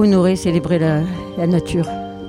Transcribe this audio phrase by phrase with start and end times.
[0.00, 1.00] honorer, célébrer la,
[1.38, 1.86] la nature.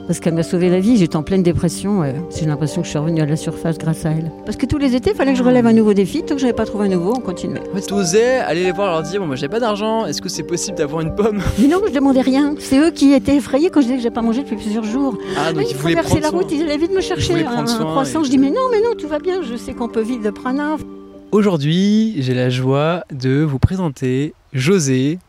[0.07, 2.03] Parce qu'elle m'a sauvé la vie, j'étais en pleine dépression.
[2.03, 4.29] et J'ai l'impression que je suis revenue à la surface grâce à elle.
[4.45, 6.21] Parce que tous les étés, il fallait que je relève un nouveau défi.
[6.23, 7.61] Tant que je n'avais pas trouvé un nouveau, on continuait.
[7.73, 10.43] Fait, t'osais aller les voir leur dire Bon, moi j'ai pas d'argent, est-ce que c'est
[10.43, 11.39] possible d'avoir une pomme?
[11.59, 12.55] Mais non, je demandais rien.
[12.59, 15.17] C'est eux qui étaient effrayés quand je disais que j'ai pas mangé depuis plusieurs jours.
[15.37, 16.39] Ah, donc ils il voulaient traverser prendre la soin.
[16.39, 18.21] route, ils allaient vite me chercher voulaient un, prendre un soin croissant.
[18.21, 19.41] et- Je dis mais non, mais non, tout va bien.
[19.43, 20.75] Je sais qu'on peut vivre de prana.
[21.31, 25.19] Aujourd'hui, j'ai la joie de vous présenter José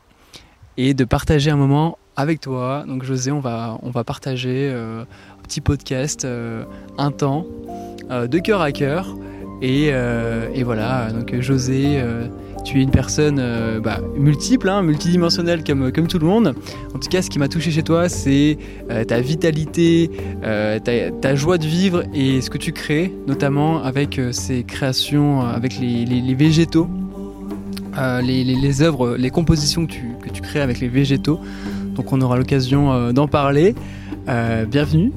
[0.77, 2.85] et de partager un moment avec toi.
[2.87, 6.65] Donc José, on va, on va partager euh, un petit podcast, euh,
[6.99, 7.47] un temps,
[8.11, 9.17] euh, de cœur à cœur.
[9.65, 9.91] Et,
[10.55, 12.03] et voilà, donc José,
[12.65, 13.41] tu es une personne
[13.81, 16.57] bah, multiple, hein, multidimensionnelle comme, comme tout le monde.
[16.93, 18.59] En tout cas, ce qui m'a touché chez toi, c'est
[19.07, 20.11] ta vitalité,
[20.43, 26.07] ta, joie de vivre et ce que tu crées, notamment avec ces créations, avec les,
[26.07, 26.89] les- végétaux,
[28.21, 31.39] les, les- les œuvres, les compositions que tu, que tu crées avec les végétaux.
[31.95, 33.75] Donc on aura l'occasion euh, d'en parler.
[34.29, 35.13] Euh, bienvenue.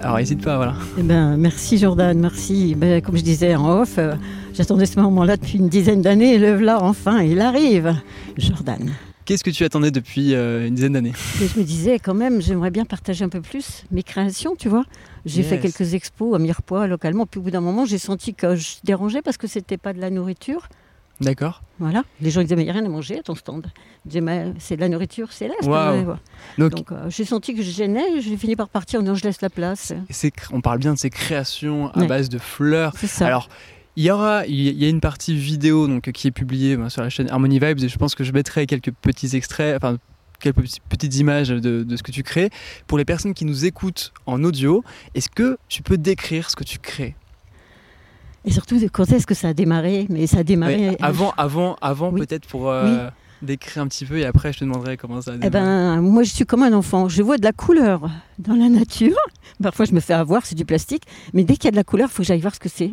[0.00, 0.74] Alors n'hésite pas, voilà.
[0.98, 2.74] Eh ben, merci Jordan, merci.
[2.74, 4.14] Ben, comme je disais en off, euh,
[4.52, 6.34] j'attendais ce moment-là depuis une dizaine d'années.
[6.34, 7.94] Et le voilà, enfin, il arrive.
[8.36, 8.90] Jordan.
[9.24, 11.12] Qu'est-ce que tu attendais depuis euh, une dizaine d'années?
[11.38, 14.84] Je me disais quand même, j'aimerais bien partager un peu plus mes créations, tu vois.
[15.24, 17.26] J'ai fait quelques expos à Mirepoix localement.
[17.26, 20.00] Puis au bout d'un moment, j'ai senti que je dérangeais parce que c'était pas de
[20.00, 20.68] la nourriture.
[21.22, 21.62] D'accord.
[21.78, 22.02] Voilà.
[22.20, 23.66] Les gens disaient, mais il n'y a rien à manger à ton stand.
[24.04, 25.62] Je disais, mais c'est de la nourriture céleste.
[25.64, 26.04] Ouais.
[26.58, 28.20] Donc, Donc euh, j'ai senti que je gênais.
[28.20, 29.92] J'ai fini par partir en disant, je laisse la place.
[29.92, 32.06] et on parle bien de ces créations à Ouais.
[32.06, 32.92] base de fleurs.
[32.96, 33.26] C'est ça.
[33.26, 33.48] Alors,
[33.96, 37.02] il y aura, il y a une partie vidéo donc qui est publiée ben, sur
[37.02, 39.98] la chaîne Harmony Vibes et je pense que je mettrai quelques petits extraits, enfin
[40.40, 42.50] quelques petites images de, de ce que tu crées.
[42.86, 44.82] Pour les personnes qui nous écoutent en audio,
[45.14, 47.14] est-ce que tu peux décrire ce que tu crées?
[48.44, 50.06] Et surtout, quand est-ce que ça a démarré?
[50.10, 50.90] Mais ça a démarré.
[50.90, 52.20] Ouais, Avant, avant, avant Oui.
[52.20, 53.08] peut-être pour euh,
[53.40, 55.50] décrire un petit peu et après je te demanderai comment ça a Eh démarré.
[55.96, 57.08] ben, moi, je suis comme un enfant.
[57.08, 59.16] Je vois de la couleur dans la nature.
[59.62, 61.04] Parfois, je me fais avoir, c'est du plastique.
[61.34, 62.68] Mais dès qu'il y a de la couleur, il faut que j'aille voir ce que
[62.68, 62.92] c'est.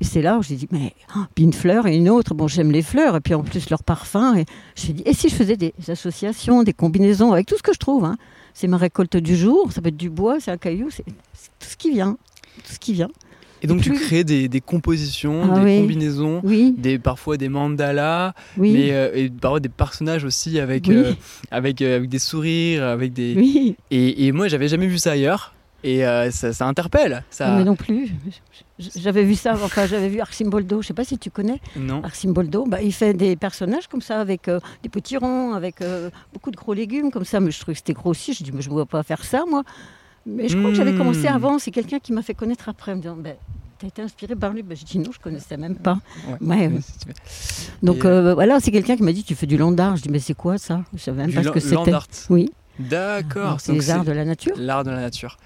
[0.00, 2.32] Et c'est là où j'ai dit, mais oh, puis une fleur et une autre.
[2.34, 4.36] Bon, j'aime les fleurs et puis en plus leur parfum.
[4.36, 4.44] Et
[4.76, 7.62] je me suis dit, et si je faisais des associations, des combinaisons avec tout ce
[7.62, 8.16] que je trouve hein?
[8.54, 9.70] C'est ma récolte du jour.
[9.72, 12.16] Ça peut être du bois, c'est un caillou, c'est c'est tout ce qui vient,
[12.64, 13.08] tout ce qui vient.
[13.62, 15.80] Et donc tu crées des, des compositions, Ah des oui.
[15.80, 20.88] combinaisons, Oui, des, parfois des mandalas, oui, mais euh, et parfois des personnages aussi avec,
[20.88, 21.12] euh,
[21.50, 23.76] avec, euh, avec des sourires, avec des, oui.
[23.90, 25.54] Et, et moi, j'avais jamais vu ça ailleurs.
[25.84, 27.22] Et euh, ça, ça interpelle.
[27.30, 27.52] Ça...
[27.54, 28.10] Ah, Mais non plus.
[28.96, 31.60] J'avais vu ça, enfin j'avais vu Arcimboldo, je sais pas si tu connais.
[31.76, 32.02] Non.
[32.02, 36.10] Arcimboldo, bah, il fait des personnages comme ça, avec euh, des petits ronds, avec euh,
[36.32, 37.38] beaucoup de gros légumes comme ça.
[37.38, 38.32] Mais je trouvais que c'était gros aussi.
[38.34, 39.62] Je dis, mais je ne vois pas faire ça, moi.
[40.28, 40.98] Mais je crois que j'avais Hmm.
[40.98, 41.58] commencé avant.
[41.58, 43.34] C'est quelqu'un qui m'a fait connaître après, en me disant, ben,
[43.78, 44.62] t'as été inspiré par lui.
[44.62, 45.98] Ben, je dis, non, je connaissais même pas.
[46.40, 46.70] Ouais.
[47.82, 49.96] Donc Et, euh, voilà, c'est quelqu'un qui m'a dit, tu fais du land art.
[49.96, 50.82] Je dis, mais c'est quoi ça?
[50.94, 51.92] Je savais même Du pas ce que land c'était.
[51.94, 52.06] art.
[52.30, 53.60] Oui, D'accord.
[53.60, 54.54] C'est les arts de la nature.
[54.58, 55.36] l'art de la nature.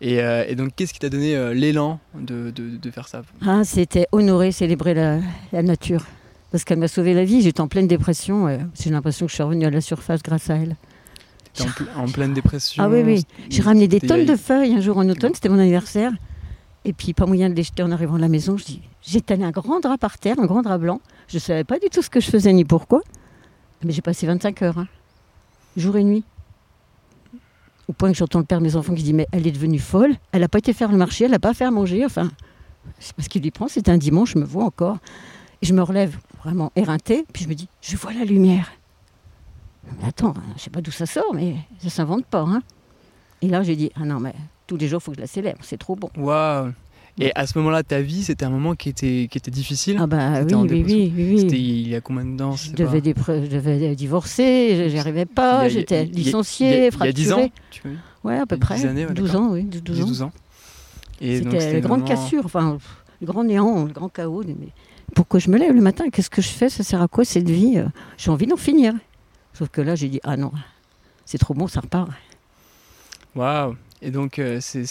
[0.00, 3.22] Et, euh, et donc, qu'est-ce qui t'a donné euh, l'élan de, de, de faire ça?
[3.46, 5.20] Ah, c'était honorer, célébrer la,
[5.52, 6.04] la nature.
[6.50, 7.40] Parce qu'elle m'a sauvé la vie.
[7.40, 8.48] J'étais en pleine dépression.
[8.78, 10.76] J'ai l'impression que je suis revenue à la surface grâce à elle.
[11.60, 13.24] En, pl- en pleine dépression Ah oui, oui.
[13.50, 16.12] J'ai ramené des tonnes de feuilles un jour en automne, c'était mon anniversaire.
[16.84, 18.56] Et puis, pas moyen de les jeter en arrivant à la maison.
[18.56, 18.82] Je dis,
[19.14, 21.00] étalé un grand drap par terre, un grand drap blanc.
[21.28, 23.02] Je ne savais pas du tout ce que je faisais ni pourquoi.
[23.84, 24.88] Mais j'ai passé 25 heures, hein.
[25.76, 26.24] jour et nuit.
[27.88, 29.78] Au point que j'entends le père de mes enfants qui dit, mais elle est devenue
[29.78, 30.14] folle.
[30.32, 32.04] Elle n'a pas été faire le marché, elle n'a pas fait à manger.
[32.04, 32.30] Enfin,
[32.98, 33.68] c'est parce qu'il lui prend.
[33.68, 34.98] C'était un dimanche, je me vois encore.
[35.60, 37.24] Et je me relève vraiment éreintée.
[37.32, 38.72] Puis je me dis, je vois la lumière.
[40.00, 42.40] Mais attends, hein, je sais pas d'où ça sort, mais ça s'invente pas.
[42.42, 42.62] Hein.
[43.42, 44.34] Et là, j'ai dit, ah non, mais
[44.66, 46.08] tous les jours, il faut que je la célèbre, c'est trop bon.
[46.16, 46.72] Waouh
[47.18, 50.06] Et à ce moment-là, ta vie, c'était un moment qui était, qui était difficile Ah
[50.06, 51.82] bah oui, oui, oui, oui, C'était oui.
[51.84, 55.30] il y a combien de temps je devais, je devais divorcer, je- j'y arrivais Il
[55.30, 57.12] y pas, j'étais licenciée, Il y a, il y a fracturée.
[57.12, 57.82] 10 ans tu
[58.24, 58.76] Ouais, à peu près.
[58.76, 59.46] 10 années, ouais, 12 d'accord.
[59.46, 60.06] ans, oui, 12 ans.
[60.06, 60.32] 12 ans.
[61.20, 62.78] Et donc, C'était la grande cassure, enfin,
[63.20, 64.42] le grand néant, le grand chaos.
[65.14, 66.08] Pourquoi je me lève le matin?
[66.10, 66.68] Qu'est-ce que je fais?
[66.68, 67.78] Ça sert à quoi cette vie?
[67.78, 67.86] Euh,
[68.16, 68.94] J'ai envie d'en finir.
[69.54, 70.52] Sauf que là, j'ai dit, ah non,
[71.24, 72.10] c'est trop bon, ça repart.
[73.34, 74.84] Waouh Et donc, euh, c'est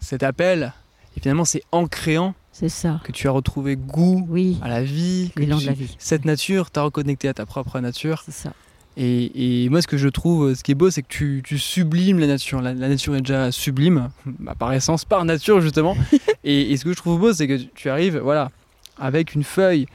[0.00, 0.72] cet appel,
[1.16, 3.00] et finalement, c'est en créant C'est ça.
[3.04, 5.32] que tu as retrouvé goût Oui, à la vie.
[5.36, 5.94] l'élan tu- de la vie.
[5.98, 8.22] Cette nature, t'as reconnecté à ta propre nature.
[8.26, 8.52] C'est ça.
[8.96, 11.58] Et, et moi, ce que je trouve, ce qui est beau, c'est que tu, tu
[11.58, 12.60] sublimes la nature.
[12.62, 15.96] La, la nature est déjà sublime, bah, par essence, par nature, justement.
[16.44, 18.50] et, et ce que je trouve beau, c'est que tu arrives, voilà,
[18.98, 19.86] avec une feuille,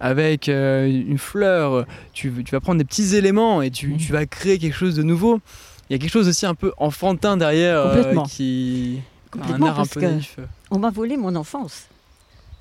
[0.00, 4.26] avec euh, une fleur, tu, tu vas prendre des petits éléments et tu, tu vas
[4.26, 5.40] créer quelque chose de nouveau.
[5.88, 8.22] Il y a quelque chose aussi un peu enfantin derrière euh, Complètement.
[8.24, 9.00] qui.
[9.00, 10.38] Un Complètement, art un parce peu que naïf.
[10.70, 11.84] on m'a volé mon enfance.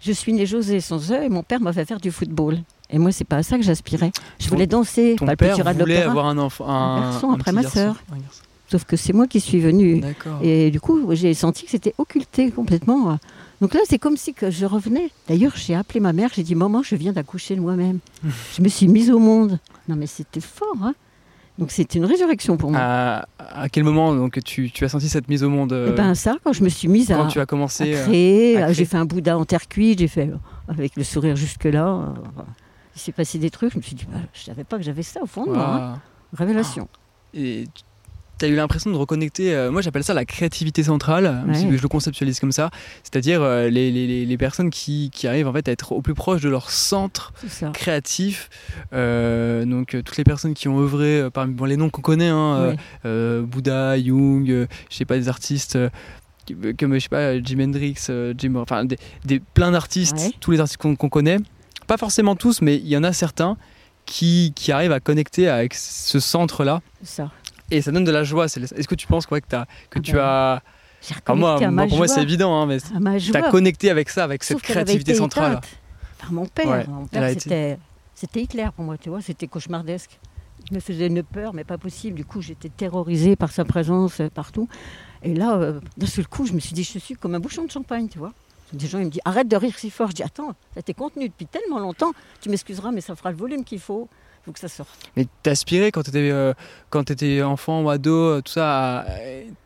[0.01, 2.59] Je suis née José sans œil et mon père m'a fait faire du football.
[2.89, 4.11] Et moi, c'est pas à ça que j'aspirais.
[4.39, 7.35] Je voulais danser, Ton pas le père de voulait avoir un enfant, un, garçon un
[7.35, 7.77] après ma garçon.
[7.77, 7.95] sœur.
[8.11, 8.17] Un.
[8.69, 10.01] Sauf que c'est moi qui suis venue.
[10.41, 13.17] Et du coup, j'ai senti que c'était occulté complètement.
[13.61, 15.09] Donc là, c'est comme si que je revenais.
[15.27, 17.99] D'ailleurs, j'ai appelé ma mère, j'ai dit Maman, je viens d'accoucher de moi-même.
[18.57, 19.59] je me suis mise au monde.
[19.87, 20.75] Non, mais c'était fort.
[20.81, 20.93] Hein
[21.59, 22.79] Donc c'était une résurrection pour moi.
[22.81, 25.95] À, à quel moment donc tu, tu as senti cette mise au monde euh, Et
[25.95, 28.57] ben ça, quand je me suis mise à, quand tu as à commencé euh, créer,
[28.57, 28.73] à euh, créer.
[28.73, 30.35] j'ai fait un Bouddha en terre cuite, j'ai fait euh,
[30.67, 31.87] avec le sourire jusque-là.
[31.87, 32.41] euh,
[32.95, 35.03] il s'est passé des trucs, je me suis dit, bah, je savais pas que j'avais
[35.03, 35.65] ça au fond de moi.
[35.65, 36.01] hein.
[36.33, 36.87] Révélation.
[37.33, 37.65] et
[38.43, 41.55] tu as eu l'impression de reconnecter, euh, moi j'appelle ça la créativité centrale, Ouais.
[41.55, 42.69] si je le conceptualise comme ça,
[43.03, 46.13] c'est-à-dire euh, les, les- les- personnes qui, qui arrivent en fait à être au plus
[46.13, 47.31] proche de leur centre
[47.73, 48.49] créatif,
[48.93, 52.75] Euh, donc toutes les personnes qui ont œuvré parmi bon, les noms qu'on connaît, hein,
[53.05, 53.41] Ouais.
[53.41, 54.45] Bouddha, Jung,
[54.89, 55.77] je sais pas des artistes
[56.77, 57.95] comme je sais pas Jim Hendrix,
[58.37, 60.31] Jim, enfin des, des- plein d'artistes, Ouais.
[60.41, 61.37] tous les artistes qu'on connaît,
[61.87, 63.55] pas forcément tous, mais il y en a certains
[64.05, 66.81] qui, qui arrivent à connecter avec ce centre-là.
[67.03, 67.31] C'est ça.
[67.73, 68.45] Et ça donne de la joie.
[68.45, 70.61] Est-ce que tu penses quoi, que, que Ah tu ben, as.
[71.09, 72.77] Enfin, moi, moi, pour moi, c'est évident, hein, mais
[73.19, 75.59] tu as connecté avec ça, avec cette Sauf créativité centrale.
[76.19, 76.67] Par mon père.
[76.67, 77.77] Ouais, Mon elle père, a été- c'était,
[78.15, 80.17] c'était Hitler pour moi, tu vois, c'était cauchemardesque.
[80.69, 82.15] Je me faisais une peur, mais pas possible.
[82.15, 84.69] Du coup, j'étais terrorisée par sa présence euh, partout.
[85.23, 87.65] Et là, euh, d'un seul coup, je me suis dit, je suis comme un bouchon
[87.65, 88.31] de champagne, tu vois.
[88.71, 90.09] Des gens, ils me disent, arrête de rire si fort.
[90.11, 92.11] Je dis, attends, ça t'est contenu depuis tellement longtemps.
[92.39, 94.07] Tu m'excuseras, mais ça fera le volume qu'il faut.
[94.43, 94.89] Il faut que ça sorte.
[95.15, 96.53] Mais t'aspirais quand t'étais euh,
[96.89, 99.05] quand t'étais enfant ou ado, euh, tout ça.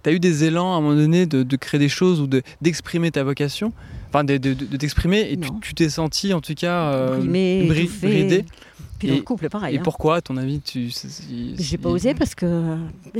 [0.03, 2.43] T'as eu des élans à un moment donné de, de créer des choses ou de
[2.61, 3.73] d'exprimer ta vocation,
[4.09, 5.31] enfin de, de- t'exprimer.
[5.31, 5.59] Et tu Non.
[5.59, 8.45] tu t'es senti en tout cas euh, bri- bridé.
[8.99, 9.75] Puis dans Et- le couple, pareil.
[9.75, 9.81] Et hein.
[9.83, 10.89] pourquoi, à ton avis, tu
[11.57, 12.77] J'ai pas osé parce que,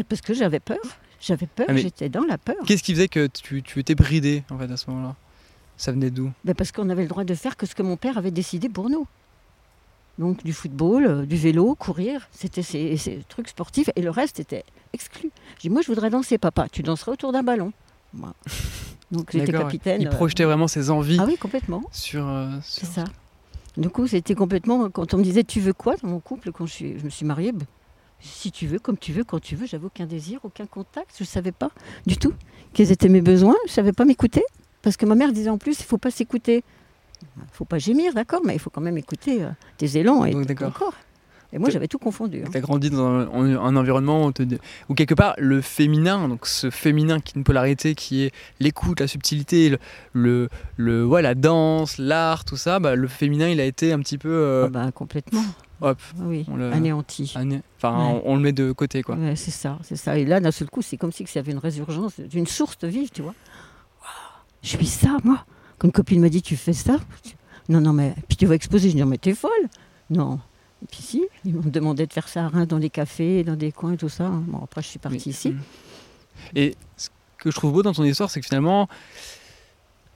[0.09, 0.77] parce que j'avais peur.
[1.19, 2.55] J'avais peur, Ah, j'étais dans la peur.
[2.67, 5.15] Qu'est-ce qui faisait que tu, tu étais bridé en fait à ce moment-là?
[5.75, 6.31] Ça venait d'où?
[6.45, 8.69] Ben, parce qu'on avait le droit de faire que ce que mon père avait décidé
[8.69, 9.07] pour nous.
[10.19, 14.39] Donc du football, euh, du vélo, courir, c'était ces, ces trucs sportifs et le reste
[14.39, 15.29] était exclu.
[15.59, 17.71] J'ai dit, moi je voudrais danser, papa, tu danserais autour d'un ballon.
[18.13, 18.33] Moi.
[19.11, 20.01] Donc j'étais capitaine.
[20.01, 22.27] Il euh, projetait vraiment ses envies Ah oui, complètement, sur.
[22.27, 23.05] euh, c'est ça.
[23.77, 24.89] Du coup, c'était complètement.
[24.89, 27.09] Quand on me disait tu veux quoi dans mon couple, quand je, suis, je me
[27.09, 27.65] suis mariée, ben,
[28.19, 31.23] si tu veux, comme tu veux, quand tu veux, j'avais aucun désir, aucun contact, je
[31.23, 31.69] ne savais pas
[32.07, 32.33] du tout
[32.73, 34.43] quels étaient mes besoins, je ne savais pas m'écouter.
[34.81, 36.63] Parce que ma mère disait en plus, il ne faut pas s'écouter.
[37.21, 40.25] Il ne faut pas gémir, d'accord, mais il faut quand même écouter euh, tes élans
[40.25, 40.73] et Donc, ton d'accord.
[40.73, 40.93] corps.
[41.53, 42.41] Et moi, j'avais tout confondu.
[42.45, 42.49] hein.
[42.51, 44.29] Tu as grandi dans un, en- un environnement
[44.89, 48.99] où, quelque part le féminin, donc ce féminin qui est une polarité qui est l'écoute,
[48.99, 49.77] la subtilité, le,
[50.13, 53.99] le, le- ouais, la danse, l'art, tout ça, bah, le féminin il a été un
[53.99, 55.43] petit peu euh, Ah bah, complètement.
[55.79, 57.31] hop, Ah Oui, on anéanti.
[57.37, 58.21] ané- enfin Ouais.
[58.25, 59.15] on, on le met de côté quoi.
[59.15, 60.17] Ouais, c'est ça, c'est ça.
[60.17, 62.77] Et là, d'un seul coup, c'est comme si il y avait une résurgence d'une source
[62.83, 63.33] vive, tu vois.
[64.63, 65.45] Je suis ça, moi.
[65.79, 66.97] Quand une copine m'a dit, tu fais ça
[67.69, 68.15] Non, non, mais.
[68.27, 68.89] Puis tu vas exposer.
[68.89, 69.51] Je dis, non, mais t'es folle.
[70.09, 70.39] Non.
[70.83, 73.55] Et puis si, ils m'ont demandé de faire ça à Reims, dans des cafés, dans
[73.55, 74.29] des coins et tout ça.
[74.29, 75.29] Bon, après, je suis partie Oui.
[75.31, 75.53] ici.
[76.55, 78.87] Et ce que je trouve beau dans ton histoire, c'est que finalement,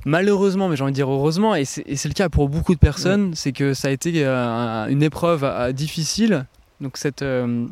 [0.06, 3.34] malheureusement, mais j'ai envie de dire heureusement, et c'est le cas pour beaucoup de personnes,
[3.36, 6.46] c'est que ça a été euh, un- une épreuve euh, difficile.
[6.80, 7.68] Donc cette, euh,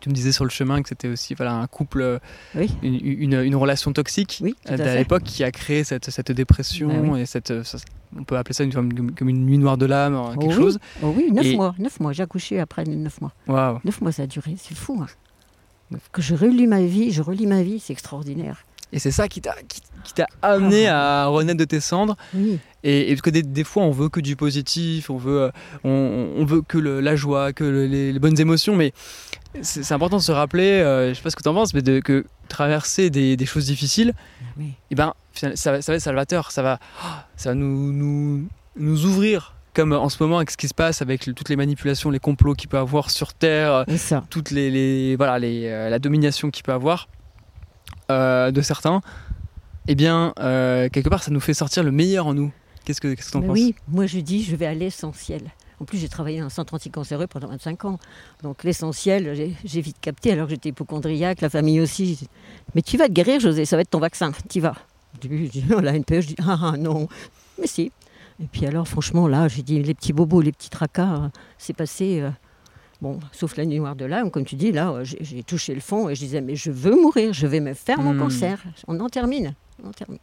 [0.00, 2.18] tu me disais sur le chemin que c'était aussi voilà, un couple, euh,
[2.54, 2.70] Oui.
[2.82, 6.32] une, une- une relation toxique Oui, à euh, à l'époque qui a créé cette, cette
[6.32, 7.20] dépression Bah oui.
[7.22, 7.78] et cette, euh, ça-
[8.18, 10.60] on peut appeler ça une, comme, comme une nuit noire de l'âme, euh, quelque Oh
[10.62, 10.78] chose.
[11.02, 11.74] Oh oui, neuf Et- mois.
[11.78, 12.12] Neuf mois.
[12.12, 13.32] J'ai accouché après neuf mois.
[13.48, 13.80] Waouh.
[13.84, 14.54] Neuf mois, ça a duré.
[14.58, 15.02] C'est fou.
[15.02, 15.96] hein.
[16.12, 18.64] Que je relis ma vie, je relis ma vie, c'est extraordinaire.
[18.92, 21.24] Et c'est ça qui t'a qui, qui t'a amené Ah.
[21.24, 22.16] à renaître de tes cendres.
[22.34, 22.58] Oui.
[22.84, 25.50] Et, et parce que des, des fois, on veut que du positif, on veut,
[25.84, 28.92] on, on veut que le- la joie, que le- les, les bonnes émotions, mais
[29.62, 31.82] c'est important de se rappeler, euh, je sais pas ce que tu en penses, mais
[31.82, 34.12] de, que traverser des, des choses difficiles,
[34.58, 34.72] Oui.
[34.90, 36.78] eh ben, ça, va- ça va être salvateur, ça va,
[37.36, 38.46] ça va nous, nous,
[38.76, 41.56] nous ouvrir, comme en ce moment avec ce qui se passe, avec le- toutes les
[41.56, 44.24] manipulations, les complots qu'il peut avoir sur Terre, Et ça.
[44.30, 47.08] toutes les, les- voilà, les, euh, la domination qu'il peut avoir
[48.10, 49.00] euh, de certains,
[49.88, 52.52] eh bien, euh, quelque part, ça nous fait sortir le meilleur en nous.
[52.84, 53.54] Qu'est-ce que t'en Mais penses?
[53.54, 55.42] oui, moi je dis, je vais à l'essentiel.
[55.80, 57.98] En plus, j'ai travaillé dans un centre anticancéreux pendant 25 ans.
[58.42, 62.28] Donc l'essentiel, j'ai- vite capté, alors que j'étais hypochondriaque, la famille aussi.
[62.74, 64.74] Mais tu vas te guérir, José, ça va être ton vaccin, tu vas.
[65.22, 67.08] Je dis, oh, la NPE, je dis, ah ah, non.
[67.58, 67.92] Mais si.
[68.40, 71.28] Et puis alors, franchement, là, j'ai dit, les petits bobos, les petits tracas, euh,
[71.58, 72.20] c'est passé.
[72.20, 72.30] euh,
[73.02, 75.74] Bon, sauf la nuit noire de l'âme, comme tu dis, là, euh, j'ai j'ai touché
[75.74, 78.18] le fond et je disais, mais je veux mourir, je vais me faire mon Hmm.
[78.18, 78.62] cancer.
[78.88, 79.54] On en termine.
[79.84, 80.18] On en termine.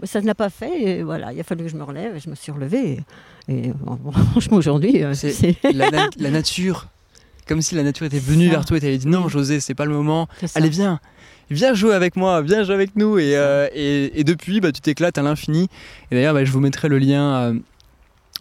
[0.00, 2.14] Mais ça ne l'a pas fait, et voilà, il a fallu que je me relève,
[2.16, 3.00] et je me suis relevée.
[3.48, 3.98] Et, et, bon,
[4.32, 6.86] franchement, aujourd'hui, euh, C'est- la, na- la nature,
[7.48, 9.28] comme si la nature était venue vers toi et t'avait dit non.
[9.28, 10.28] José, c'est pas le moment.
[10.54, 11.00] Allez, viens,
[11.50, 13.18] viens jouer avec moi, viens jouer avec nous.
[13.18, 15.68] Et, euh, et, et depuis, bah, tu t'éclates à l'infini.
[16.10, 17.54] Et d'ailleurs, bah, je vous mettrai le lien euh,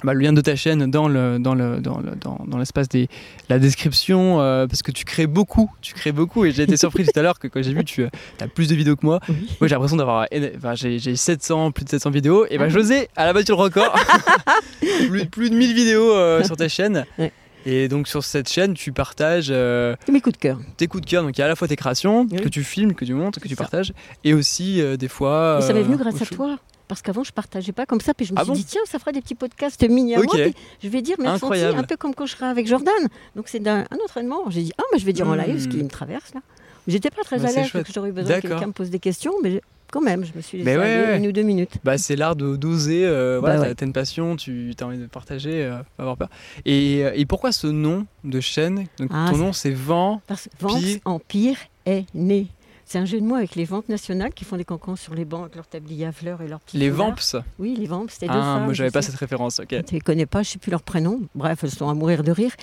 [0.03, 2.87] bah, le lien de ta chaîne dans le dans le dans le- dans, dans l'espace
[2.87, 3.09] des
[3.49, 7.03] la description euh, parce que tu crées beaucoup tu crées beaucoup et j'ai été surpris
[7.03, 8.05] tout à l'heure que quand j'ai vu tu
[8.39, 9.35] as plus de vidéos que moi Oui.
[9.59, 10.27] moi j'ai l'impression d'avoir
[10.57, 12.69] enfin, j'ai j'ai 700 plus de 700 vidéos et bah Ah.
[12.69, 13.95] José elle a battu le record
[15.09, 17.31] plus, plus de 1000 vidéos euh, sur ta chaîne Ouais.
[17.65, 20.59] et donc sur cette chaîne tu partages euh, mes coups de cœur.
[20.77, 22.39] tes coups de cœur donc il y a à la fois tes créations Oui.
[22.39, 25.73] que tu filmes que tu montres que tu partages et aussi euh, des fois ça
[25.73, 26.57] m'est euh, venu grâce à toi.
[26.87, 28.13] Parce qu'avant, je partageais pas comme ça.
[28.13, 30.19] Puis je me Ah suis bon dit, tiens, ça fera des petits podcasts mini à
[30.19, 30.25] Ok.
[30.25, 30.35] moi.
[30.35, 30.53] Puis
[30.83, 31.77] je vais dire mes Incroyable.
[31.77, 32.93] un peu comme quand je serai avec Jordan.
[33.35, 34.49] Donc c'est un, un entraînement.
[34.49, 35.83] J'ai dit, ah, mais je vais dire en live ce qui Hmm.
[35.83, 36.41] me traverse là.
[36.87, 38.89] J'étais pas très Bah, à l'aise parce que j'aurais eu besoin que quelqu'un me pose
[38.89, 39.33] des questions.
[39.43, 41.17] Mais quand même, je me suis laissé ouais, ouais.
[41.17, 41.77] une ou deux minutes.
[41.83, 43.05] Bah, c'est l'art de d'oser.
[43.05, 43.75] euh, voilà, Bah ouais.
[43.75, 46.29] t'as une passion, tu as envie de partager, euh, pas avoir peur.
[46.65, 48.85] Et, euh, et pourquoi ce nom de chaîne?
[48.99, 50.21] Donc, Ah, Ton nom, c'est Vent.
[50.27, 50.99] Parce Pire.
[51.03, 52.47] Empire est né.
[52.89, 55.25] C'est un jeu de mots avec les ventes nationales qui font des cancans sur les
[55.25, 56.89] bancs avec leur tablier à fleurs et leurs petits Les.
[56.89, 57.13] Vamps.
[57.59, 58.63] Oui, les Vamps, c'était deux Ah, femmes.
[58.63, 59.11] moi, je j'avais pas sais.
[59.11, 59.59] cette référence.
[59.59, 59.75] Ok.
[59.85, 61.19] Tu les connais pas, je sais plus leur prénom.
[61.35, 62.53] Bref, elles sont à mourir de rire.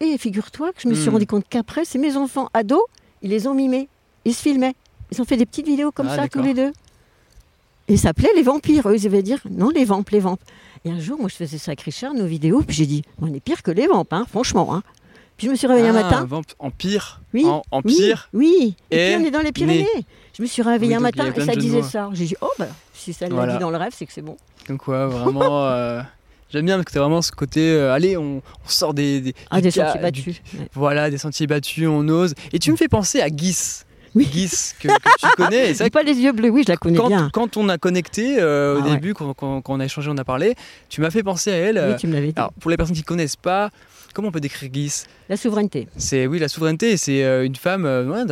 [0.00, 1.12] Et figure-toi que je me suis Hmm.
[1.12, 2.80] rendu compte qu'après, c'est mes enfants ados,
[3.20, 3.90] ils les ont mimés.
[4.24, 4.74] Ils se filmaient.
[5.12, 6.72] Ils ont fait des petites vidéos comme Ah, ça, tous les deux.
[7.88, 8.88] Et ils s'appelaient les vampires.
[8.88, 10.40] Eux, ils avaient dire non, les vampes, les vampes.
[10.86, 13.32] Et un jour, moi, je faisais ça avec Richard, nos vidéos, puis j'ai dit, on
[13.34, 14.74] est pire que les vampes, hein, franchement.
[14.74, 14.82] hein.
[15.36, 16.28] Puis je me suis réveillée un Ah, matin.
[16.58, 17.20] Empire.
[17.32, 18.28] Oui, En, Empire.
[18.32, 18.76] Oui, oui.
[18.90, 19.86] Et, Et puis on est dans les Pyrénées.
[20.36, 22.08] Je me suis réveillée Oui, un matin et ça disait ça.
[22.12, 23.52] J'ai dit, oh, bah, si ça l'a Voilà.
[23.54, 24.36] dit dans le rêve, c'est que c'est bon.
[24.68, 25.64] Donc, quoi, vraiment.
[25.66, 26.00] euh,
[26.50, 27.60] J'aime bien parce que t'as vraiment ce côté.
[27.72, 29.20] euh, allez, on, on sort des.
[29.20, 30.36] des Ah, des sentiers du- battus.
[30.58, 30.68] Ouais.
[30.74, 32.34] Voilà, des sentiers battus, on ose.
[32.52, 33.82] Et tu me fais penser à Guis.
[34.14, 34.26] Oui.
[34.26, 34.48] Guis,
[34.78, 35.70] que, que tu connais.
[35.70, 37.28] Et J'ai pas les yeux bleus, oui, je la connais quand, bien.
[37.32, 38.90] quand on a connecté euh, au Ah ouais.
[38.92, 40.54] début, quand, quand- quand on a échangé, on a parlé,
[40.88, 41.84] tu m'as fait penser à elle.
[41.90, 42.34] Oui, tu me l'avais dit.
[42.36, 43.70] alors, pour les personnes qui ne connaissent pas,
[44.14, 45.88] comment on peut décrire Guis La souveraineté.
[45.98, 48.24] C'est oui, la souveraineté, et c'est euh, une femme euh,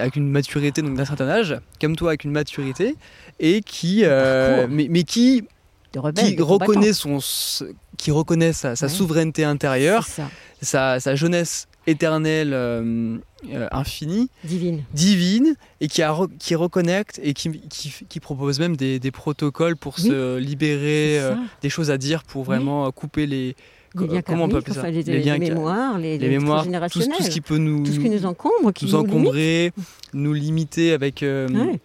[0.00, 2.94] avec une maturité donc d'un certain âge, comme toi avec une maturité,
[3.40, 5.42] et qui, euh, mais, mais qui,
[5.92, 6.34] De rebelle.
[6.36, 7.18] qui reconnaît son,
[7.98, 8.92] qui reconnaît sa, sa Ouais.
[8.92, 10.06] souveraineté intérieure,
[10.62, 13.16] sa, sa jeunesse éternelle, euh,
[13.52, 14.82] euh, infinie, divine.
[14.92, 19.10] divine et qui, a re- qui reconnecte et qui, qui, qui propose même des, des
[19.12, 20.08] protocoles pour Oui.
[20.08, 23.54] se libérer, euh, des choses à dire pour vraiment couper les.
[24.00, 26.38] Les liens comment on peut appeler ça les, Les les liens- mémoires, les, Les les
[26.38, 28.98] mémoires, tout, tout ce qui peut nous, Tout ce qui nous encombre, qui nous nous
[28.98, 29.14] limite.
[29.14, 29.72] encombrer,
[30.12, 31.78] nous limiter avec, euh, Ouais.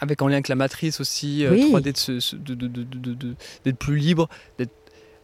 [0.00, 1.70] avec en lien avec la matrice aussi, euh, Oui.
[1.70, 3.34] 3D, de se- se- de- de- de-
[3.64, 4.28] d'être plus libre.
[4.58, 4.70] d'être-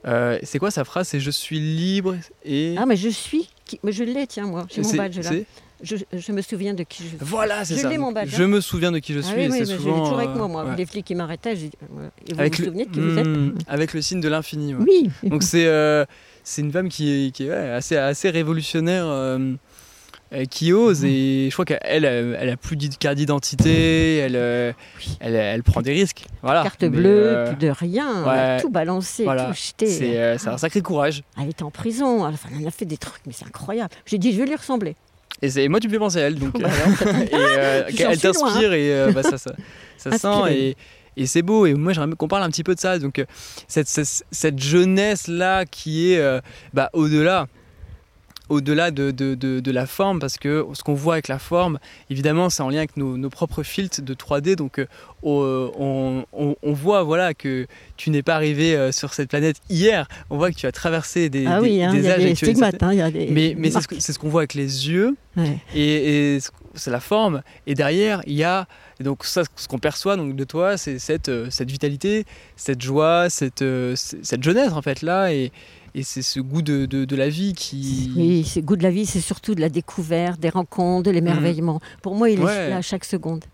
[0.07, 1.09] euh, c'est quoi sa phrase?
[1.09, 2.75] C'est je suis libre et.
[2.79, 3.49] Ah, mais je suis.
[3.65, 3.79] Qui...
[3.83, 4.67] Mais je l'ai, tiens, moi.
[4.71, 5.31] J'ai mon badge là.
[5.83, 7.17] Je, je me souviens de qui je suis.
[7.21, 7.89] Voilà, c'est Je ça.
[7.89, 8.47] l'ai, mon Je hein.
[8.49, 9.37] me souviens de qui je Ah suis.
[9.37, 10.01] oui, et oui, c'est je souvent.
[10.01, 10.65] toujours avec euh, moi, moi.
[10.65, 10.77] ouais.
[10.77, 13.01] Les flics qui m'arrêtaient, j'ai dit, euh, et vous Avec vous le- souvenez de qui
[13.01, 14.75] vous êtes Hmm, Avec le signe de l'infini.
[14.75, 14.85] ouais.
[14.87, 15.11] Oui.
[15.31, 16.05] Donc c'est euh,
[16.45, 19.55] c'est une femme qui est, qui est, ouais, assez, assez révolutionnaire, euh,
[20.33, 24.37] euh, qui ose et je crois qu'elle elle, elle a plus de carte d'identité, elle,
[24.37, 25.17] euh, Oui.
[25.21, 26.25] elle, elle prend des risques.
[26.43, 26.63] Voilà.
[26.63, 28.23] Carte bleue, euh, plus de rien.
[28.25, 29.47] On a tout balancé, Voilà.
[29.47, 29.87] tout jeté.
[29.87, 31.23] c'est euh, c'est un sacré courage.
[31.41, 32.25] Elle était en prison.
[32.25, 33.91] Enfin, elle a fait des trucs, mais c'est incroyable.
[34.07, 34.95] J'ai dit, je vais lui ressembler.
[35.43, 36.69] Et c'est- moi tu me fais penser à elle, donc euh,
[37.25, 39.53] et, euh, elle t'inspire et euh, bah, ça, ça,
[39.97, 40.77] ça sent et,
[41.17, 41.67] et c'est beau.
[41.67, 42.99] Et moi j'aimerais qu'on parle un petit peu de ça.
[42.99, 43.25] Donc
[43.69, 46.41] cette, cette, cette jeunesse là qui est
[46.75, 47.47] bah, au-delà.
[48.51, 51.79] Au-delà de, de, de, de la forme, parce que ce qu'on voit avec la forme,
[52.11, 54.57] évidemment, c'est en lien avec nos, nos propres filtres de 3D.
[54.57, 54.87] Donc, euh,
[55.23, 57.67] on, on, on voit voilà, que
[57.97, 60.09] tu n'es pas arrivé euh, sur cette planète hier.
[60.31, 62.15] On voit que tu as traversé des, ah des- oui, hein, des il y a
[62.15, 62.83] âges des stigmates.
[62.83, 65.59] hein, il y a des mais, mais c'est ce qu'on voit avec les yeux Ouais.
[65.77, 66.39] et, et
[66.75, 67.43] c'est la forme.
[67.69, 68.67] Et derrière, il y a
[68.99, 72.25] donc ça, ce qu'on perçoit donc de toi, c'est cette, euh, cette vitalité,
[72.57, 73.65] cette joie, cette,
[73.95, 75.53] cette jeunesse en fait là, et,
[75.95, 78.11] et c'est ce goût de, de, de la vie qui.
[78.17, 81.81] Oui, c'est goût de la vie, c'est surtout de la découverte, des rencontres, de l'émerveillement.
[82.03, 82.71] Pour moi, il est Mm.
[82.71, 83.45] Là à chaque seconde.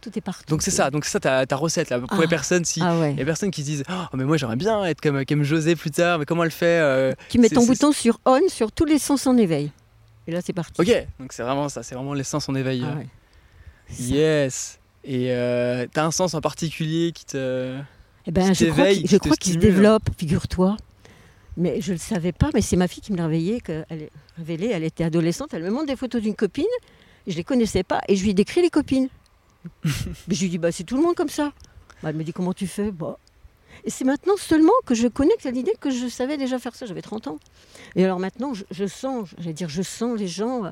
[0.00, 0.44] Tout est partout.
[0.48, 1.98] Donc c'est ça, donc ça ta, ta recette là.
[1.98, 2.20] Pour Ah.
[2.20, 3.14] les personnes, si Ah ouais.
[3.14, 5.74] y a personnes qui se disent, oh, mais moi j'aimerais bien être comme, comme José
[5.74, 8.84] plus tard, mais comment elle fait euh, Tu mets ton bouton sur on sur tous
[8.84, 9.72] les sens en éveil.
[10.28, 10.80] Et là, c'est parti.
[10.80, 12.84] Ok, donc c'est vraiment ça, c'est vraiment l'essence en éveil.
[12.86, 13.06] Ah ouais.
[13.90, 14.02] Ça.
[14.14, 14.78] Yes.
[15.04, 17.76] Et euh, t'as un sens en particulier qui te.
[18.26, 20.76] Eh ben, je crois je crois qu'il se développe, figure-toi.
[21.56, 24.10] Mais je ne le savais pas, mais c'est ma fille qui me l'a réveillée, est
[24.36, 26.64] révélée, elle était adolescente, elle me montre des photos d'une copine,
[27.26, 29.08] je ne les connaissais pas, et je lui ai décrit les copines.
[29.84, 29.90] mais
[30.34, 31.52] je lui ai dit, bah, c'est tout le monde comme ça.
[32.02, 32.90] Bah, elle me dit, comment tu fais?
[32.90, 33.18] Bah.
[33.84, 36.86] Et c'est maintenant seulement que je connecte à l'idée que je savais déjà faire ça,
[36.86, 37.38] j'avais 30 ans.
[37.94, 40.70] Et alors maintenant, je, je sens, j'allais dire, je sens les gens, euh,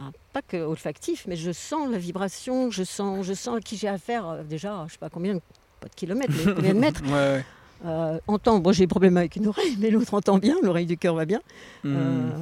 [0.00, 3.76] ah, pas que olfactif, mais je sens la vibration, je sens, je sens à qui
[3.76, 5.38] j'ai affaire, euh, déjà, je sais pas combien,
[5.80, 7.02] pas de kilomètres, mais combien de mètres.
[7.04, 7.44] Ouais, ouais.
[7.84, 10.96] Euh, entend, bon, j'ai des problèmes avec une oreille, mais l'autre entend bien, l'oreille du
[10.98, 11.40] cœur va bien.
[11.84, 11.88] Euh,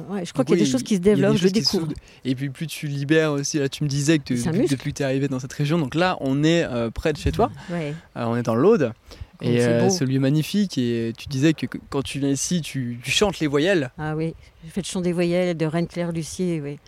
[0.07, 0.11] Hmm.
[0.13, 1.87] ouais, je crois qu'il y a des choses qui se développent, je découvre.
[2.25, 5.03] Et puis plus tu libères aussi, là tu me disais que tu- depuis, que tu
[5.03, 7.93] es arrivé dans cette région, donc là on est euh, près de chez toi, Ouais.
[8.17, 8.93] Euh, on est dans l'Aude.
[9.39, 10.79] Comme Et c'est euh, lieu magnifique.
[10.79, 13.91] Et tu disais que que quand tu viens ici, tu, tu chantes les voyelles.
[13.99, 16.79] Ah oui, j'ai fait le chant des voyelles de Reine-Claire Lucier, oui.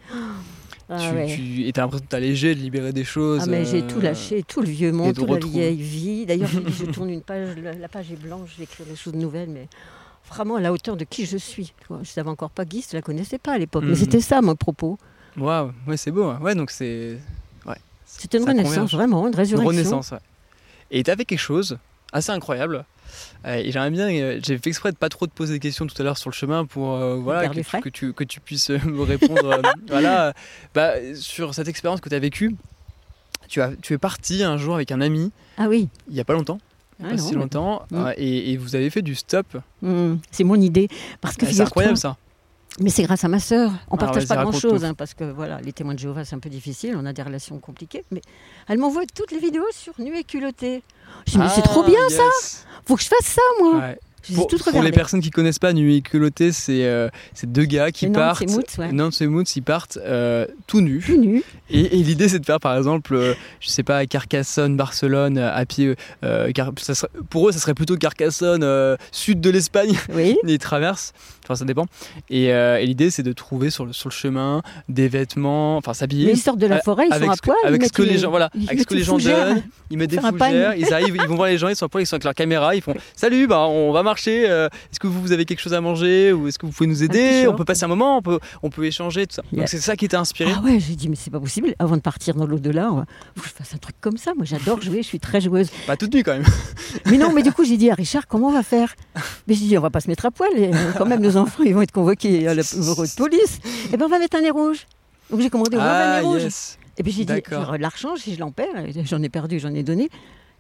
[0.91, 1.27] Ah, tu, ouais.
[1.27, 3.41] tu- et t'as l'impression de libérer des choses.
[3.43, 6.25] Ah, mais j'ai euh, tout lâché, tout le vieux monde, de toute la vieille vie.
[6.25, 9.67] D'ailleurs, je tourne une page, la, page est blanche, écrire des choses nouvelles, mais
[10.29, 11.74] vraiment à la hauteur de qui je suis.
[11.88, 11.93] tu.
[12.01, 13.89] Je savais encore pas Guy, je la connaissais pas à l'époque, Mhm.
[13.91, 14.98] mais c'était ça mon propos.
[15.38, 16.24] Waouh, ouais, c'est beau.
[16.25, 16.39] hein.
[16.41, 17.17] Ouais, donc c'est.
[17.67, 17.75] Ouais.
[18.05, 19.67] C'était une renaissance, vraiment, une Une résurrection.
[19.69, 20.17] renaissance, ouais.
[20.91, 21.77] Et t'avais quelque chose
[22.12, 22.84] assez incroyable.
[23.45, 25.95] Et j'aimerais bien, euh, j'ai fait exprès de pas trop te poser des questions tout
[25.99, 29.01] à l'heure sur le chemin pour euh, voilà, que, tu, que tu puisses euh, me
[29.03, 30.33] répondre voilà,
[30.73, 32.55] bah, sur cette expérience que tu as vécue.
[33.47, 36.23] Tu, as, tu es parti un jour avec un ami, Ah oui, il n'y a
[36.25, 36.59] pas longtemps,
[37.01, 38.09] Ah pas non, si longtemps, Mm.
[38.17, 39.47] et, et vous avez fait du stop.
[39.81, 40.87] Hmm, c'est mon idée.
[41.21, 42.17] Parce que c'est incroyable ça.
[42.81, 43.71] Mais c'est grâce à ma sœur.
[43.89, 46.39] On Ah, partage pas grand-chose, hein, parce que voilà, les témoins de Jéhovah, c'est un
[46.39, 48.03] peu difficile, on a des relations compliquées.
[48.12, 48.21] Mais
[48.67, 50.81] elle m'envoie toutes les vidéos sur nu et culotté.
[51.27, 52.24] Je dis, mais c'est trop Ah, bien ça.
[52.86, 54.00] Faut que je fasse ça, moi Ouais.
[54.23, 57.91] Je Pour, les personnes qui connaissent pas Nuit et culotté, c'est euh, c'est deux gars
[57.91, 58.39] qui partent.
[58.47, 58.91] c'est Moutz, ouais.
[58.91, 61.03] Nantes et Moutz, ils partent euh, tout nus.
[61.05, 61.43] Tout.
[61.69, 65.53] Et, et l'idée, c'est de faire, par exemple, euh, je sais pas, Carcassonne, Barcelone, euh,
[65.53, 65.95] à pied.
[66.23, 68.65] euh, Car- ça serait- pour eux, ça serait plutôt Carcassonne,
[69.11, 69.97] sud de l'Espagne.
[70.13, 70.38] Oui.
[70.47, 71.13] Ils traversent.
[71.45, 71.85] Enfin, ça dépend.
[72.29, 75.95] Et, et l'idée, c'est de trouver sur le, sur le chemin des vêtements, enfin Mais
[75.95, 76.31] s'habiller.
[76.31, 77.57] ils sortent de la forêt, ils sont à poil.
[77.65, 79.63] avec ce que les gens- voilà, avec ce que les gens donnent.
[79.89, 82.03] Ils mettent des fougères, ils arrivent, ils vont voir les gens, ils sont à poil,
[82.03, 84.03] ils sont avec leur caméra, ils font Salut, bah, on va
[84.49, 86.87] euh, est-ce que vous, vous avez quelque chose à manger Ou est-ce que vous pouvez
[86.87, 87.45] nous aider?
[87.47, 89.43] On peut passer un moment, on peut, on peut échanger, tout ça.
[89.51, 89.61] Yeah.
[89.61, 90.51] Donc c'est ça qui t'a inspiré?
[90.55, 91.73] Ah ouais, j'ai dit, mais c'est pas possible.
[91.79, 94.33] Avant de partir dans l'au-delà, va- faut que je fasse un truc comme ça.
[94.35, 95.69] Moi, j'adore jouer, je suis très joueuse.
[95.87, 96.45] Pas toute nue quand même.
[97.05, 98.95] Mais non, mais du coup, j'ai dit à Richard, comment on va faire?
[99.47, 100.49] Mais j'ai dit, on va pas se mettre à poil.
[100.57, 103.59] Et, euh, quand même, nos enfants, ils vont être convoqués à la bureau de police.
[103.93, 104.87] Et ben, on va mettre un nez rouge.
[105.29, 106.41] Donc j'ai commandé va un Ah, nez rouge.
[106.43, 106.77] yes.
[106.97, 107.33] Et puis j'ai dit,
[107.79, 108.67] l'argent si je l'en perds.
[109.05, 110.09] J'en ai perdu, j'en ai donné.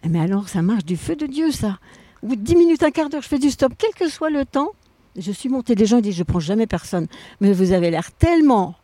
[0.03, 1.79] Eh, Mais alors, ça marche du feu de Dieu, ça.
[2.23, 4.71] De 10 minutes, un quart d'heure, je fais du stop, quel que soit le temps.
[5.17, 7.07] Je suis montée, des gens ils disent, je prends jamais personne.
[7.41, 8.75] Mais vous avez l'air tellement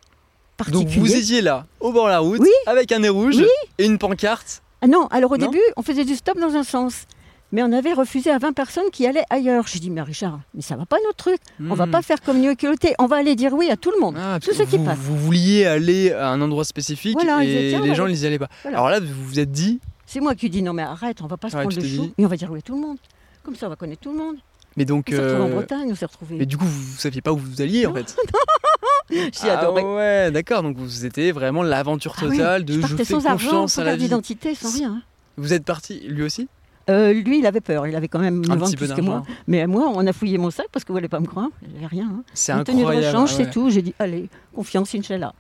[0.58, 1.00] Donc particulier.
[1.00, 2.50] vous étiez là, au bord de la route, Oui.
[2.66, 3.46] avec un nez rouge Oui.
[3.78, 4.62] et une pancarte.
[4.82, 7.06] Ah non, alors au Non début, on faisait du stop dans un sens.
[7.52, 9.66] Mais on avait refusé à 20 personnes qui allaient ailleurs.
[9.68, 11.40] J'ai dit, mais Richard, mais ça va pas notre truc.
[11.70, 11.92] On va Hmm.
[11.92, 12.96] pas faire comme New culotté.
[13.00, 14.16] On va aller dire oui à tout le monde.
[14.20, 14.98] Ah, Tout ce qui passe.
[14.98, 18.40] vous vouliez aller à un endroit spécifique Voilà, et tiens, les gens ils y allaient
[18.40, 18.50] pas.
[18.64, 18.78] Voilà.
[18.80, 21.38] Alors là, vous vous êtes dit, C'est moi qui dis, non mais arrête, on va
[21.38, 22.12] pas se Ouais, prendre le chou.
[22.18, 22.98] Et on va dire oui à tout le monde.
[23.46, 24.38] Comme ça, on va connaître tout le monde.
[24.76, 25.06] mais donc.
[25.08, 26.36] On s'est retrouvés en euh, Bretagne, on s'est retrouvés.
[26.38, 28.18] mais du coup, vous, vous saviez pas où vous alliez en fait.
[29.12, 29.84] J'ai Ah adoré.
[29.84, 30.64] ouais, d'accord.
[30.64, 33.74] Donc vous étiez vraiment l'aventure Ah oui, totale de je je, fais sans argent, confiance
[33.74, 34.06] sans à la carte vie.
[34.06, 34.94] d'identité, sans rien.
[34.94, 35.02] hein.
[35.38, 36.48] Vous êtes parti, lui aussi?
[36.90, 37.86] Euh, lui, il avait peur.
[37.88, 39.24] Il avait quand même 9 ans petit peu plus que moi.
[39.48, 41.50] Mais moi, on a fouillé mon sac parce que vous voulez pas me croire.
[41.74, 42.06] J'avais rien.
[42.12, 42.24] hein.
[42.34, 43.06] C'est Une tenue de incroyable.
[43.18, 43.70] rechange, c'est tout.
[43.70, 45.34] J'ai dit, allez, confiance, Inch'Allah.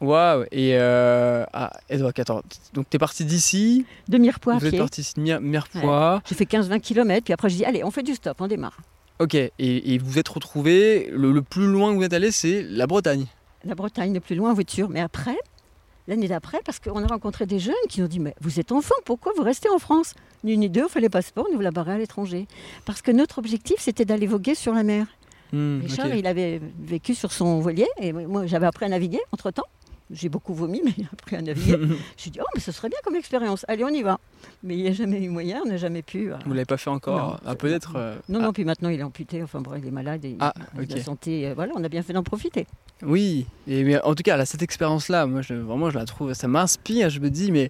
[0.00, 0.44] Waouh.
[0.52, 1.44] Et euh...
[1.52, 2.42] ah, donc attends.
[2.74, 3.86] Donc t'es parti d'ici.
[4.08, 6.22] De Mirepoix à Vous êtes parti de Mir- Mirepoix.
[6.28, 8.76] J'ai fait 15-20 km, puis après, j'ai dit, allez, on fait du stop, on démarre.
[9.18, 9.34] Ok.
[9.34, 11.08] Et, et vous êtes retrouvé.
[11.10, 13.24] Le, le plus loin que vous êtes allé, c'est la Bretagne.
[13.64, 14.90] La Bretagne, le plus loin en voiture.
[14.90, 15.36] Mais après,
[16.06, 18.72] l'année d'après, parce qu'on a rencontré des jeunes qui nous ont dit, mais vous êtes
[18.72, 20.12] enfant, pourquoi vous restez en France?
[20.44, 22.46] Ni une ni deux, on fait les passeports, nous vous la barrer à l'étranger.
[22.84, 25.06] Parce que notre objectif, c'était d'aller voguer sur la mer.
[25.52, 29.64] Hmm, Richard, il avait vécu sur son voilier, et moi, j'avais appris à naviguer entre-temps.
[30.10, 31.76] J'ai beaucoup vomi, mais appris à naviguer.
[32.16, 33.64] J'ai dit, oh, mais ce serait bien comme expérience.
[33.66, 34.20] Allez, on y va.
[34.62, 36.32] Mais il n'y a jamais eu moyen, on n'a jamais pu.
[36.32, 37.94] euh, Vous l'avez pas fait encore Ah, peut-être.
[37.96, 40.36] euh, Non, ah, non, puis maintenant il est amputé, enfin bon, il est malade et
[40.38, 40.98] Ah, il a de ok.
[40.98, 41.48] la santé.
[41.48, 42.66] euh, voilà, on a bien fait d'en profiter.
[43.02, 46.32] Oui, et mais en tout cas, là, cette expérience-là, moi, je, vraiment, je la trouve,
[46.34, 47.10] ça m'inspire.
[47.10, 47.68] Je me dis, mais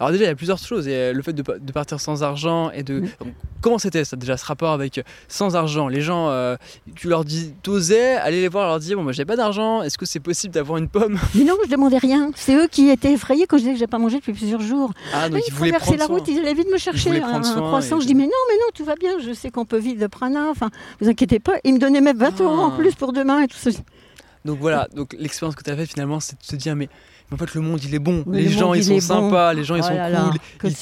[0.00, 0.86] alors déjà, il y a plusieurs choses.
[0.86, 4.04] Y a le fait de, pa- de partir sans argent et de donc, comment c'était
[4.04, 5.88] ça déjà ce rapport avec euh, sans argent?
[5.88, 6.56] Les gens, euh,
[6.94, 9.82] tu leur dis, t'osais aller les voir, leur dire, bon, moi, j'ai pas d'argent.
[9.82, 11.18] Est-ce que c'est possible d'avoir une pomme?
[11.34, 12.30] Mais non, je demandais rien.
[12.36, 14.92] C'est eux qui étaient effrayés quand je disais que j'ai pas mangé depuis plusieurs jours.
[15.12, 16.16] Ah, donc ils ils voulaient prendre la soin.
[16.16, 17.98] route, ils allaient vite me chercher un, croissant.
[17.98, 19.18] et- Je dis mais non, mais non, tout va bien.
[19.18, 20.48] Je sais qu'on peut vivre de prana.
[20.50, 21.54] Enfin, vous inquiétez pas.
[21.64, 22.78] Ils me donnaient même 20 euros en Ah.
[22.78, 23.70] plus pour demain et tout ça.
[24.44, 26.88] Donc voilà, donc l'expérience que tu as faite finalement, c'est de se dire, mais
[27.32, 28.24] en fait, le monde, il est bon.
[28.30, 29.28] Les le gens, monde, ils il sont bon.
[29.28, 29.52] sympas.
[29.54, 30.70] Les gens, ils Oh sont cool.
[30.70, 30.76] ils.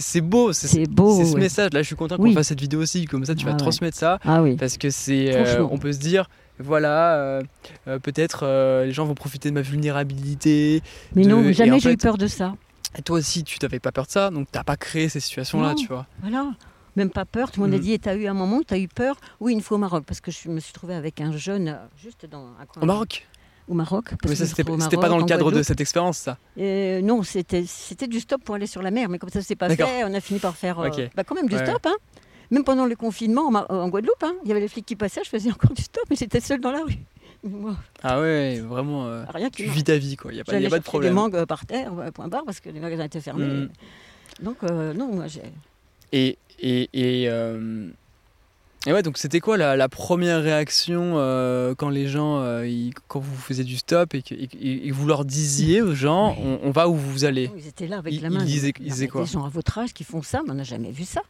[0.00, 0.52] C'est beau.
[0.52, 1.16] C'est beau.
[1.16, 1.40] c'est ce ouais.
[1.40, 1.72] message.
[1.72, 2.34] Là, je suis content qu'on Oui.
[2.34, 3.04] fasse cette vidéo aussi.
[3.06, 3.58] Comme ça, tu vas Ah ouais.
[3.60, 4.18] transmettre ça.
[4.24, 4.56] Ah oui.
[4.56, 7.42] Parce que c'est, euh, on peut se dire, voilà, euh,
[7.86, 8.44] euh, peut-être
[8.84, 10.82] les gens vont profiter de ma vulnérabilité.
[11.14, 12.54] Mais de- non, jamais j'ai eu peur de ça.
[12.98, 15.74] Et toi aussi, tu t'avais pas peur de ça, donc t'as pas créé ces situations-là,
[15.74, 16.06] tu vois.
[16.22, 16.52] Voilà.
[16.96, 17.50] Même pas peur.
[17.50, 17.82] Tout le monde a Mhm.
[17.82, 20.04] dit, et t'as eu un moment où t'as eu peur Oui, une fois au Maroc,
[20.06, 22.82] parce que je me suis trouvée avec un jeune, juste dans un coin.
[22.82, 23.26] Au Maroc?
[23.68, 24.04] Au Maroc.
[24.10, 24.62] parce Mais ça, c'était
[24.96, 26.38] pas dans le cadre de cette expérience, ça?
[26.58, 27.64] Euh, non, c'était
[28.08, 30.20] du stop pour aller sur la mer, mais comme ça s'est pas fait, on a
[30.20, 31.66] fini par faire euh, bah, quand même du Ouais.
[31.66, 31.84] stop.
[31.86, 31.96] hein.
[32.52, 35.30] Même pendant le confinement en, Guadeloupe, hein, il y avait les flics qui passaient, je
[35.30, 36.94] faisais encore du stop, mais j'étais seule dans la rue.
[38.02, 40.32] Ah ouais, vraiment, euh, rien tu qui vis ta vie, quoi.
[40.32, 41.12] Il n'y a, pas- y a pas de chercher des problème.
[41.14, 43.46] mangues euh, par terre, point barre, parce que les magasins étaient fermés.
[43.46, 43.68] Mhm.
[44.42, 45.42] Donc, euh, non, moi, j'ai
[46.12, 47.88] Et, et, et, euh,
[48.86, 52.92] et ouais, donc c'était quoi la, la première réaction euh, quand les gens, euh, ils-
[53.08, 56.36] quand vous faisiez du stop et que, et- et- et vous leur disiez aux gens,
[56.40, 57.50] on, on va où vous allez?
[57.56, 58.40] Ils étaient là avec Ils- la main.
[58.40, 59.22] ils disaient- ils disaient quoi?
[59.22, 61.22] Des gens à votre âge qui font ça, mais on n'a jamais vu ça.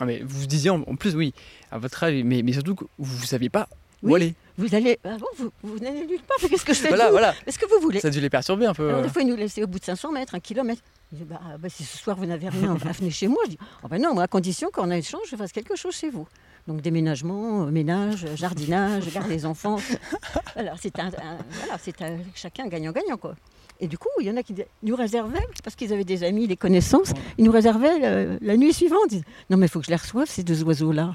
[0.00, 1.32] Ah, mais Vous disiez en, en plus, oui,
[1.72, 3.68] à votre âge, mais, mais surtout que vous ne saviez pas
[4.02, 4.14] où Oui.
[4.22, 4.34] aller.
[4.58, 4.98] Vous allez.
[5.04, 7.34] Ah bon, vous, vous n'allez nulle part, qu'est-ce que je fais Voilà, vous voilà.
[7.46, 8.88] Est-ce que vous voulez Ça a dû les perturber un peu.
[8.88, 10.82] Alors, des fois, ils nous laissaient au bout de 500 mètres, un kilomètre.
[11.12, 13.38] Je dis, bah, bah, si ce soir vous n'avez rien, venez chez moi.
[13.46, 15.94] Je dis, oh, bah non, moi, à condition qu'on a échange, je fasse quelque chose
[15.94, 16.26] chez vous.
[16.66, 19.76] Donc déménagement, euh, ménage, euh, jardinage, garde des enfants.
[20.54, 23.36] voilà, c'est un, un- voilà, c'est un- chacun gagnant-gagnant, quoi.
[23.78, 26.48] Et du coup, il y en a qui nous réservaient, parce qu'ils avaient des amis,
[26.48, 29.02] des connaissances, ils nous réservaient euh, la nuit suivante.
[29.06, 31.14] Ils disaient, non, mais il faut que je les reçoive, ces deux oiseaux-là.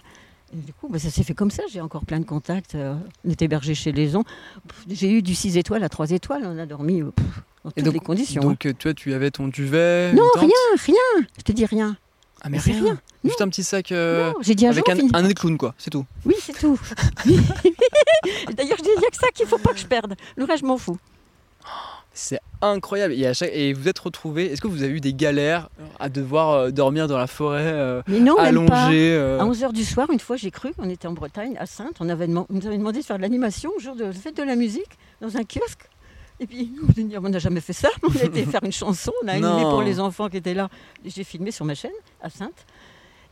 [0.54, 1.64] Et du coup, bah, ça s'est fait comme ça.
[1.70, 2.76] J'ai encore plein de contacts.
[2.76, 4.24] on est hébergé chez les gens.
[4.90, 6.44] J'ai eu du 6 étoiles à 3 étoiles.
[6.46, 7.26] On a dormi pff,
[7.64, 8.42] dans toutes donc, les conditions.
[8.42, 8.46] hein.
[8.46, 10.50] donc euh, toi, tu avais ton duvet Non, rien,
[10.86, 11.28] rien.
[11.38, 11.96] Je te dis rien.
[12.42, 12.84] Ah, mais Mais rien.
[12.84, 13.00] rien.
[13.24, 15.76] Juste un petit sac euh, non, dit un avec jour, un, nez de clown, quoi,
[15.78, 16.06] c'est tout.
[16.26, 16.80] Oui, c'est tout.
[17.26, 20.16] D'ailleurs, je dis, il n'y a que ça qu'il ne faut pas que je perde.
[20.36, 20.98] Le reste, je m'en fous.
[22.14, 23.14] C'est incroyable.
[23.14, 23.52] Et, à chaque...
[23.54, 24.48] et vous êtes retrouvés.
[24.52, 25.70] Est-ce que vous avez eu des galères
[26.00, 28.86] à devoir euh, dormir dans la forêt, euh, Mais non, même pas.
[28.86, 31.66] allongé euh, À 11h du soir, une fois, j'ai cru, on était en Bretagne, à
[31.66, 34.44] Sainte, on, avait on nous avait demandé de faire de l'animation jour de fête de
[34.44, 35.88] la musique dans un kiosque.
[36.42, 37.88] Et puis, on dit, on n'a jamais fait ça.
[38.04, 40.68] On a été faire une chanson, on a animé pour les enfants qui étaient là.
[41.06, 42.66] J'ai filmé sur ma chaîne, à Sainte.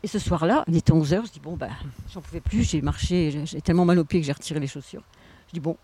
[0.02, 1.68] Et ce soir-là, il était 11h, je dis, bon, bah,
[2.14, 5.02] j'en pouvais plus, j'ai marché, j'ai- tellement mal aux pieds que j'ai retiré les chaussures.
[5.48, 5.76] Je dis, bon,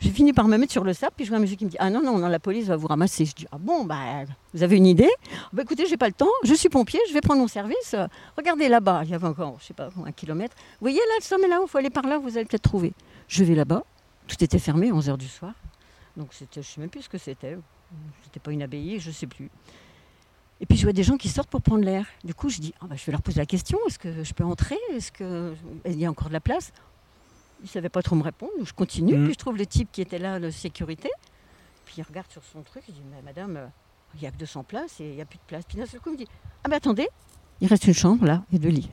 [0.00, 1.70] j'ai fini par me mettre sur le sable, puis je vois un monsieur qui me
[1.70, 3.24] dit, ah non, non, non, la police va vous ramasser.
[3.24, 3.96] Je dis, ah bon, bah,
[4.52, 5.08] vous avez une idée?
[5.54, 7.94] Bah, Écoutez, j'ai pas le temps, je suis pompier, je vais prendre mon service.
[8.36, 10.54] Regardez là-bas, il y avait encore, je sais pas, un kilomètre.
[10.58, 12.92] Vous voyez là, le sommet là-haut, il faut aller par là, vous allez peut-être trouver.
[13.28, 13.84] Je vais là-bas,
[14.26, 15.52] tout était fermé, 11h du soir.
[16.16, 17.58] Donc c'était, je sais même plus ce que c'était.
[18.24, 19.50] C'était pas une abbaye, je sais plus.
[20.60, 22.06] Et puis je vois des gens qui sortent pour prendre l'air.
[22.22, 24.32] Du coup, je dis, ah bah, je vais leur poser la question, est-ce que je
[24.34, 24.78] peux entrer?
[24.92, 26.72] Est-ce qu'il y a encore de la place?
[27.60, 29.16] Ils ne savaient pas trop me répondre, donc je continue.
[29.16, 29.24] Mhm.
[29.24, 31.10] Puis je trouve le type qui était là, le sécurité.
[31.84, 33.70] Puis il regarde sur son truc, il dit, mais madame,
[34.14, 35.64] il n'y a que 200 places et il n'y a plus de place.
[35.66, 36.28] Puis d'un seul coup, il me dit,
[36.62, 37.08] ah mais attendez,
[37.60, 38.90] il reste une chambre là et deux lits.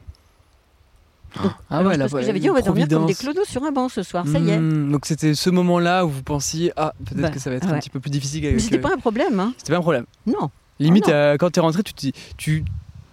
[1.70, 4.04] Ah alors, ouais, j'avais dit, on va dormir comme des clodos sur un banc ce
[4.04, 4.58] soir, ça y est.
[4.60, 7.68] Hmm, donc c'était ce moment-là où vous pensiez ah peut-être Bah, que ça va être
[7.68, 7.74] ouais.
[7.74, 9.54] un petit peu plus difficile Mais c'était euh, pas un problème, hein.
[9.58, 10.50] c'était pas un problème Non.
[10.80, 11.16] limite Ah non.
[11.16, 12.64] euh, quand t'es rentré tu tu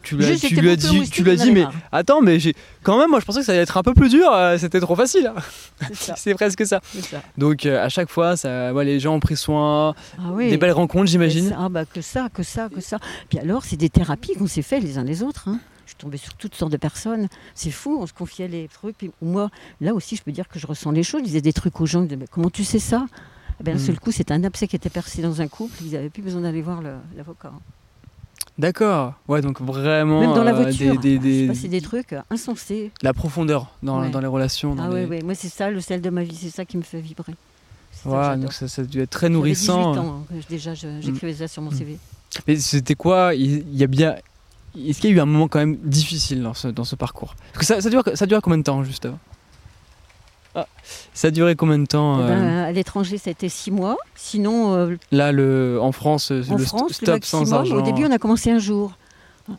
[0.05, 1.73] tu, Juste, tu lui as dit tu lui as dit mais marre.
[1.93, 4.09] attends mais j'ai quand même moi je pensais que ça allait être un peu plus
[4.09, 5.41] dur euh, c'était trop facile hein.
[6.17, 6.81] C'est presque ça
[7.37, 10.49] donc euh, à chaque fois ça ouais, les gens ont pris soin Ah oui.
[10.49, 12.99] des belles rencontres j'imagine Ah bah que ça, que ça, que ça.
[13.29, 15.49] Puis alors, c'est des thérapies qu'on s'est fait les uns les autres.
[15.49, 15.59] hein.
[15.89, 17.29] Je suis tombée sur toutes sortes de personnes.
[17.55, 18.99] C'est fou, on se confiait les trucs.
[18.99, 19.49] Puis moi,
[19.81, 21.21] là aussi, je peux dire que je ressens les choses.
[21.23, 22.03] Je disais des trucs aux gens.
[22.03, 23.07] Mais comment tu sais ça?
[23.59, 23.87] Eh ben, D'un Mm.
[23.87, 25.73] seul coup, c'est un abcès qui était percé dans un couple.
[25.83, 26.83] Ils n'avaient plus besoin d'aller voir
[27.17, 27.53] l'avocat.
[27.55, 27.61] hein.
[28.59, 30.99] d'accord ouais donc vraiment Même dans la euh, voiture.
[30.99, 32.91] des, des- des- je passais des trucs insensés.
[33.03, 34.11] la profondeur dans, Ouais.
[34.11, 34.95] dans les relations dans Ah les...
[34.95, 35.23] ouais, ouais.
[35.23, 36.35] Moi, c'est ça, le sel de ma vie.
[36.37, 37.35] C'est ça qui me fait vibrer.
[38.05, 38.37] J'adore.
[38.37, 41.63] donc ça, ça a dû être très nourrissant 18 ans, hein, déjà, j'écrivais ça sur
[41.63, 41.75] mon Mm.
[41.79, 41.99] CV.
[42.47, 43.35] Mais c'était quoi?
[43.35, 44.17] Il il y a bien.
[44.87, 47.35] Est-ce qu'il y a eu un moment quand même difficile dans ce, dans ce parcours
[47.53, 49.09] Parce que ça, ça, dure, ça dure combien de temps, juste
[50.55, 50.67] ah,
[51.15, 53.71] Ça a duré combien de temps Eh euh, ben, à l'étranger, ça a été six
[53.71, 53.97] mois.
[54.15, 57.77] Sinon, euh, Là, le, en France, euh, En le France, le stop sans maximum, argent.
[57.77, 58.93] au début, on a commencé un jour,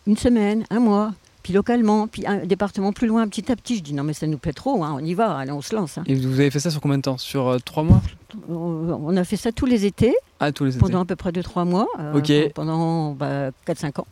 [0.08, 3.78] une semaine, un mois, puis localement, puis un département plus loin, petit à petit.
[3.78, 5.76] Je dis non, mais ça nous plaît trop, hein, on y va, allez, on se
[5.76, 5.98] lance.
[5.98, 6.04] hein.
[6.06, 7.18] Et vous avez fait ça sur combien de temps?
[7.18, 8.02] Sur euh, trois mois?
[8.48, 10.80] On a fait ça tous les étés, Ah, tous les étés.
[10.80, 12.54] pendant à peu près 2-3 mois, euh, Ok.
[12.54, 14.08] pendant bah, 4-5 ans.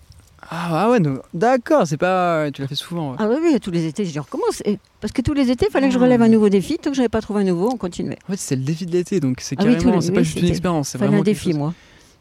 [0.49, 2.49] Ah, ah ouais, donc- d'accord, c'est pas.
[2.51, 3.11] Tu l'as fait souvent.
[3.11, 3.17] ouais.
[3.19, 4.61] Ah oui, oui, tous les étés, je recommence.
[4.65, 6.77] Et- parce que tous les étés, il fallait que je relève un nouveau défi.
[6.77, 8.17] Tant que je n'avais pas trouvé un nouveau, on continuait.
[8.27, 9.95] En fait, c'est le défi de l'été, donc c'est Ah oui, tous carrément.
[9.99, 11.21] les- c'est pas oui, juste une c'était- expérience, c'est Il fallait vraiment.
[11.21, 11.57] un quelque défi, chose.
[11.59, 11.73] moi.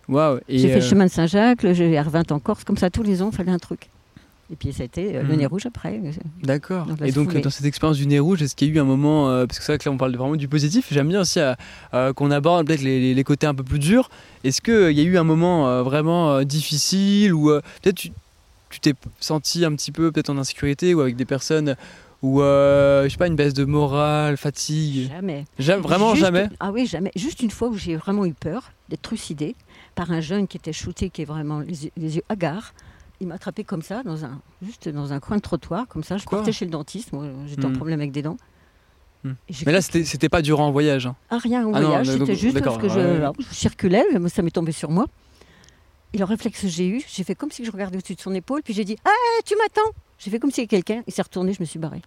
[0.09, 0.39] Waouh.
[0.49, 3.03] et, J'ai fait le euh, chemin de Saint-Jacques, j'ai R20 en Corse, comme ça, tous
[3.03, 3.91] les ans, il fallait un truc.
[4.51, 5.37] Et puis ça a été euh, le Mhm.
[5.39, 6.01] nez rouge après.
[6.43, 6.87] D'accord.
[6.87, 7.41] Donc, la Et donc, foulée.
[7.41, 9.59] dans cette expérience du nez rouge, est-ce qu'il y a eu un moment, euh, parce
[9.59, 11.55] que c'est vrai que là on parle vraiment du positif, j'aime bien aussi euh,
[11.95, 14.09] euh, qu'on aborde peut-être les, les- les côtés un peu plus durs.
[14.45, 18.81] Est-ce qu'il y a eu un moment euh, vraiment euh, difficile ou euh, peut-être tu
[18.81, 21.75] t'es senti un petit peu peut-être en insécurité ou avec des personnes
[22.23, 25.09] ou euh, je sais pas une baisse de morale, fatigue?
[25.11, 25.45] Jamais.
[25.59, 26.49] Jamais- Vraiment Juste- jamais?
[26.61, 27.11] Ah oui, jamais.
[27.17, 29.55] Juste une fois où j'ai vraiment eu peur d'être trucidée
[29.95, 32.75] par un jeune qui était shooté, qui est vraiment les yeux, les yeux hagards.
[33.21, 36.19] Il m'a attrapé comme ça, dans un, juste dans un coin de trottoir, comme ça.
[36.19, 37.77] Je Quoi partais chez le dentiste, moi j'étais en Hmm.
[37.77, 38.37] problème avec des dents.
[39.25, 39.33] Hmm.
[39.65, 41.07] Mais là c'était pas durant un voyage.
[41.07, 41.17] hein.
[41.31, 43.17] Ah, rien au Ah voyage, c'était juste parce que je, ouais.
[43.17, 45.07] alors, je circulais, mais ça m'est tombé sur moi.
[46.13, 48.35] Et le réflexe que j'ai eu, j'ai fait comme si je regardais au-dessus de son
[48.35, 49.11] épaule, puis j'ai dit Ah,
[49.45, 52.03] tu m'attends J'ai fait comme si quelqu'un, il s'est retourné, je me suis barrée.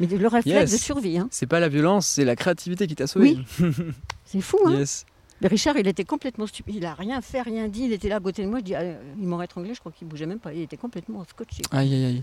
[0.00, 0.72] Mais le réflexe Yes.
[0.72, 3.36] de survie, hein, C'est pas la violence, c'est la créativité qui t'a sauvé.
[4.24, 5.04] c'est fou, hein Yes.
[5.42, 6.76] Mais Richard, il était complètement stupide.
[6.76, 7.84] Il a rien fait, rien dit.
[7.84, 8.60] Il était là à côté de moi.
[8.60, 8.84] Je dis, ah,
[9.18, 9.74] il m'aurait étranglé.
[9.74, 10.52] Je crois qu'il bougeait même pas.
[10.52, 11.62] Il était complètement scotché.
[11.72, 12.22] Aïe, aïe, aïe.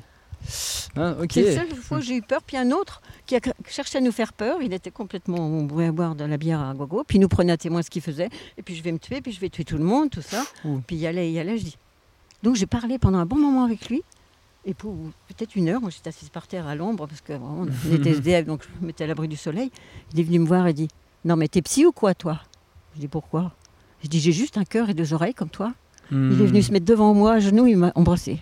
[0.96, 1.16] Ah.
[1.30, 2.42] C'est la seule fois que j'ai eu peur.
[2.42, 4.62] Puis un autre qui a cherché à nous faire peur.
[4.62, 5.38] Il était complètement.
[5.38, 7.04] On pouvait boire de la bière à gogo.
[7.06, 8.30] Puis il nous prenait à témoin ce qu'il faisait.
[8.58, 9.20] Et puis je vais me tuer.
[9.20, 10.46] Puis je vais tuer tout le monde, tout ça.
[10.64, 10.80] Ouh.
[10.88, 11.58] Puis il y allait, il y allait.
[11.58, 11.78] Je dis.
[12.42, 14.02] Donc j'ai parlé pendant un bon moment avec lui.
[14.64, 14.96] Et pour
[15.28, 18.12] peut-être une heure, moi j'étais assise par terre à l'ombre parce que vraiment, on était
[18.16, 19.72] SDF, donc je me mettais à l'abri du soleil.
[20.14, 20.88] Il est venu me voir et dit
[21.26, 22.40] Non, mais t'es psy ou quoi, toi?
[22.96, 23.52] Je dis Pourquoi?
[24.04, 25.74] Je dis J'ai juste un cœur et deux oreilles comme toi.
[26.12, 26.32] Hmm.
[26.32, 28.42] Il est venu se mettre devant moi, à genoux, il m'a embrassé.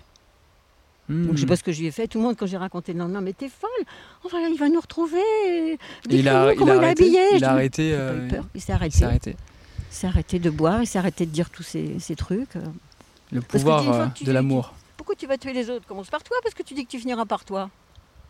[1.10, 1.28] Hmm.
[1.28, 2.08] Donc je sais pas ce que je lui ai fait.
[2.08, 3.70] Tout le monde, quand j'ai raconté le lendemain, mais t'es folle
[4.30, 5.78] voilà, Il va nous retrouver Et
[6.10, 7.36] il a, Décris-nous comment il, est arrêté.
[7.36, 7.92] Il a arrêté.
[7.94, 8.46] Euh, peur.
[8.56, 9.36] Il s'est il arrêté.
[9.90, 12.56] Il s'est arrêté de boire, il s'est arrêté de dire tous ces, ces trucs.
[13.32, 14.74] Le Parce que pouvoir euh, que tu de l'amour.
[14.96, 15.86] Pourquoi tu vas tuer les autres?
[15.88, 17.70] Commence par toi, parce que tu dis que tu finiras par toi.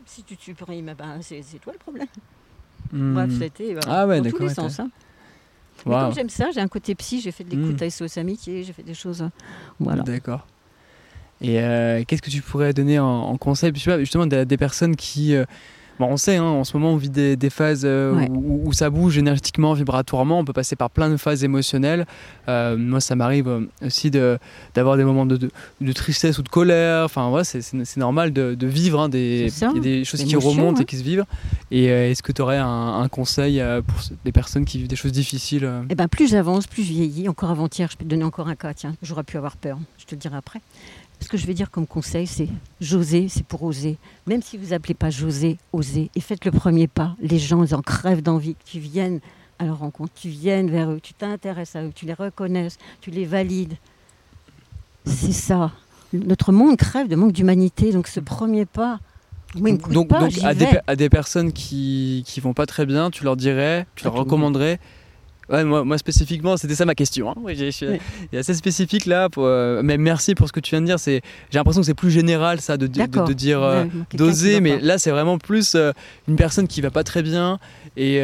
[0.06, 2.08] Si tu supprimes, eh ben, c'est toi le problème.
[2.94, 3.14] Hmm.
[3.16, 4.80] Bref, c'était euh, Ah ouais, dans tous d'accord, les sens.
[4.80, 4.90] hein.
[5.86, 7.84] Mais comme j'aime ça, j'ai un côté psy, j'ai fait de l'écoute Mm.
[7.86, 9.22] à SOS Amitié, j'ai fait des choses.
[9.22, 9.30] euh,
[9.80, 10.04] Voilà.
[10.04, 10.46] D'accord.
[11.40, 13.72] Et euh, qu'est-ce que tu pourrais donner en, en conseil?
[13.76, 15.36] Justement des, des personnes qui.
[16.00, 18.28] Bon, on sait, hein, en ce moment, on vit des, des phases euh, Ouais.
[18.30, 20.40] où, où ça bouge énergétiquement, vibratoirement.
[20.40, 22.06] On peut passer par plein de phases émotionnelles.
[22.48, 24.38] Euh, moi, ça m'arrive euh, aussi de-
[24.76, 25.50] d'avoir des moments de, de-
[25.82, 27.06] de tristesse ou de colère.
[27.06, 29.00] Enfin, voilà, c'est- c'est normal de, de vivre.
[29.02, 30.82] hein, des, C'est ça, il y a des choses qui remontent hein.
[30.84, 31.26] et qui se vivent.
[31.72, 32.68] Et euh, est-ce que tu aurais un,
[33.02, 36.84] un conseil pour des personnes qui vivent des choses difficiles Eh ben, plus j'avance, plus
[36.84, 37.28] je vieillis.
[37.30, 40.06] Encore avant-hier, je peux te donner encore un cas, tiens, j'aurais pu avoir peur, je
[40.06, 40.60] te le dirai après.
[41.20, 42.48] Ce que je vais dire comme conseil, c'est
[42.80, 43.98] j'oser, c'est pour oser.
[44.28, 46.10] Même si vous appelez pas José, osez.
[46.16, 47.16] Et faites le premier pas.
[47.20, 49.20] Les gens, ils en crèvent d'envie que tu viennes
[49.60, 53.10] à leur rencontre, tu viennes vers eux, tu t'intéresses à eux, tu les reconnaisses, tu
[53.10, 53.76] les valides.
[55.06, 55.72] C'est ça.
[56.14, 59.00] Notre monde crève de manque d'humanité, donc ce premier pas,
[59.56, 62.86] moi, donc, pas, donc j'y à, des, à des personnes qui, qui vont pas très
[62.86, 64.80] bien, tu leur dirais, tu leur recommanderais.
[65.50, 67.32] Ouais, moi, moi spécifiquement, c'était ça ma question.
[67.32, 67.36] hein.
[67.38, 67.88] Oui, je suis
[68.38, 69.30] assez spécifique là.
[69.30, 70.98] Pour, euh, mais merci pour ce que tu viens de dire.
[71.06, 71.22] J'ai
[71.54, 75.76] l'impression que c'est plus général ça de, dire euh, d'oser, mais là c'est vraiment plus
[75.76, 75.92] euh,
[76.28, 77.60] une personne qui va pas très bien
[77.96, 78.22] et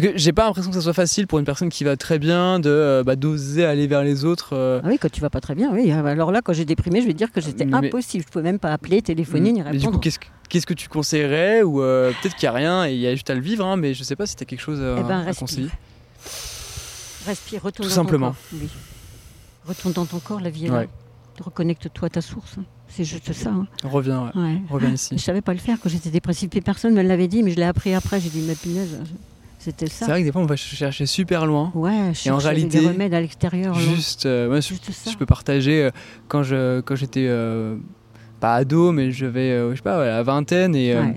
[0.00, 2.18] parce que j'ai pas l'impression que ça soit facile pour une personne qui va très
[2.18, 4.50] bien de euh, bah, d'oser aller vers les autres.
[4.54, 5.90] euh, Ah oui, quand tu vas pas très bien, oui.
[5.92, 8.24] Alors là, quand j'ai déprimé, je vais dire que c'était Mais- impossible.
[8.26, 10.00] Je pouvais même pas appeler, téléphoner, ni mais du coup, répondre.
[10.00, 13.00] qu'est-ce que, qu'est-ce que tu conseillerais ou euh, peut-être qu'il y a rien et il
[13.00, 14.60] y a juste à le vivre, hein, mais je sais pas si tu as quelque
[14.62, 15.68] chose à, Eh ben, à conseiller.
[17.26, 18.28] Respire, retourne Tout dans simplement.
[18.30, 18.60] ton corps.
[18.62, 18.68] Oui.
[19.66, 20.84] Retourne dans ton corps, la vie est là.
[21.40, 22.56] Reconnecte-toi à ta source.
[22.58, 22.64] hein.
[22.88, 23.50] C'est juste ça.
[23.50, 23.66] hein.
[23.82, 24.40] Reviens, ouais.
[24.40, 24.62] Ouais.
[24.70, 25.18] reviens Je ici.
[25.18, 26.48] savais pas le faire quand j'étais dépressive.
[26.50, 28.20] Puis personne me l'avait dit, mais je l'ai appris après.
[28.20, 28.98] J'ai dit, ma punaise,
[29.64, 30.06] c'était C'est ça.
[30.06, 31.70] vrai que des fois on va chercher super loin.
[31.74, 33.74] Ouais, je cherchais réalité, des remèdes à l'extérieur.
[33.74, 35.10] Juste, euh, moi, je, ça.
[35.10, 35.90] je peux partager euh,
[36.28, 37.76] quand je quand j'étais euh,
[38.40, 41.14] pas ado, mais j'avais euh, je sais pas ouais, la vingtaine et Ouais.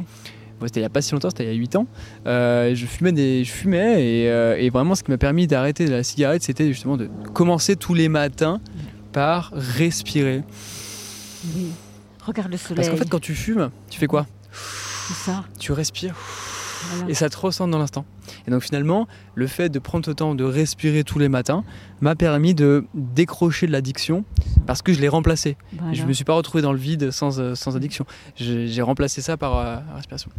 [0.60, 1.88] bon, c'était il y a pas si longtemps, c'était il y a 8 ans.
[2.26, 6.44] Je fumais des, je fumais et, et vraiment ce qui m'a permis d'arrêter la cigarette,
[6.44, 8.60] c'était justement de commencer tous les matins
[9.12, 10.44] par respirer.
[11.56, 11.68] Oui.
[12.26, 12.76] Regarde le soleil.
[12.76, 14.26] Parce qu'en fait, quand tu fumes, tu fais quoi?
[14.52, 15.46] C'est ça.
[15.60, 16.16] Tu respires
[16.96, 17.10] Voilà.
[17.10, 18.04] et ça te ressent dans l'instant.
[18.48, 21.66] Et donc finalement, le fait de prendre ce temps de respirer tous les matins
[22.00, 24.24] m'a permis de décrocher de l'addiction
[24.66, 25.58] parce que je l'ai remplacé.
[25.78, 25.94] Voilà.
[25.94, 28.06] Je me suis pas retrouvé dans le vide sans, euh, sans addiction.
[28.38, 30.32] J'ai remplacé ça par euh, respiration.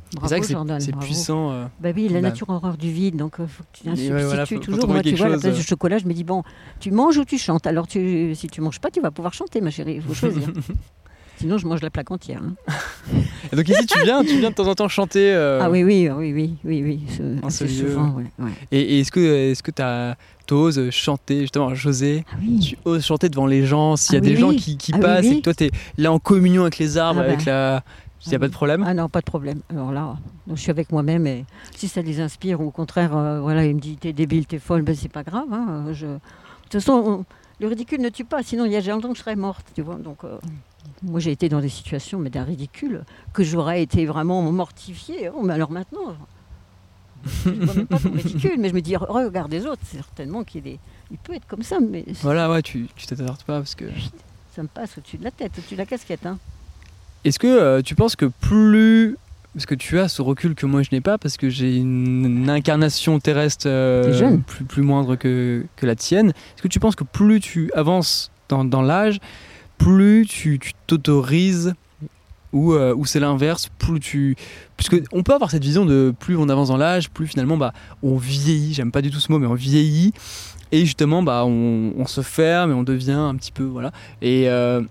[0.81, 1.51] C'est puissant.
[1.53, 2.29] euh, Bah oui, la Bah.
[2.29, 4.79] nature horreur du vide, donc euh, faut que tu substitues voilà, faut- faut toujours.
[4.81, 6.43] trouver Moi, tu vois, la place du chocolat, je me dis bon,
[6.81, 7.67] tu manges ou tu chantes.
[7.67, 9.97] Alors tu, si tu manges pas, tu vas pouvoir chanter, ma chérie.
[9.97, 10.49] Il faut choisir.
[11.37, 12.41] Sinon, je mange la plaque entière.
[12.43, 12.55] hein.
[13.53, 15.33] Et donc ici, tu viens, tu viens de temps en temps chanter.
[15.33, 17.01] euh, Ah oui, oui, oui, oui, oui, oui.
[17.09, 17.89] ce- En ce assez lieu.
[17.91, 18.51] souvent, ouais, ouais.
[18.73, 19.71] Et, et est-ce que est-ce que
[20.47, 22.59] tu oses chanter justement, José Ah oui.
[22.61, 24.93] Tu oses chanter devant les gens s'il y a Ah oui, des gens qui, qui
[24.95, 27.47] Ah passent et que toi tu es là en communion avec les arbres, avec ben.
[27.47, 27.85] la.
[28.27, 28.85] Il n'y a pas de problème?
[28.87, 29.61] Ah non, pas de problème.
[29.71, 30.17] Alors là,
[30.51, 31.45] je suis avec moi-même et
[31.77, 34.59] si ça les inspire ou au contraire, euh, voilà, il me dit t'es débile, t'es
[34.59, 35.47] folle, ben c'est pas grave.
[35.53, 36.07] hein, je...
[36.07, 36.19] De
[36.65, 37.25] toute façon, on-
[37.61, 39.83] le ridicule ne tue pas, sinon il y a longtemps que je serais morte, tu
[39.83, 39.95] vois.
[39.95, 40.37] Donc, euh,
[41.03, 45.31] moi j'ai été dans des situations, mais d'un ridicule, que j'aurais été vraiment mortifiée.
[45.35, 46.17] Oh, mais alors maintenant,
[47.45, 50.45] je ne vois même pas comme ridicule, mais je me dis, regarde les autres, certainement
[50.45, 50.79] qu'il est...
[51.11, 53.87] il peut être comme ça, mais Voilà, ouais, tu tu t'attardes pas parce que.
[54.55, 56.27] ça me passe au-dessus de la tête, au-dessus de la casquette.
[56.27, 56.39] Hein.
[57.25, 59.17] Est-ce que euh, tu penses que plus.
[59.55, 62.25] Parce que tu as ce recul que moi je n'ai pas, parce que j'ai une,
[62.25, 66.29] une incarnation terrestre euh, plus, plus moindre que, que la tienne.
[66.31, 69.19] Est-ce que tu penses que plus tu avances dans, dans l'âge,
[69.79, 71.75] plus tu t'autorises
[72.53, 74.37] ou, euh, ou c'est l'inverse, plus tu.
[74.77, 77.73] Puisque on peut avoir cette vision de plus on avance dans l'âge, plus finalement bah,
[78.03, 80.13] on vieillit, j'aime pas du tout ce mot, mais on vieillit.
[80.73, 83.65] Et justement, bah, on, on se ferme et on devient un petit peu.
[83.65, 83.91] Voilà.
[84.23, 84.49] Et.
[84.49, 84.83] euh,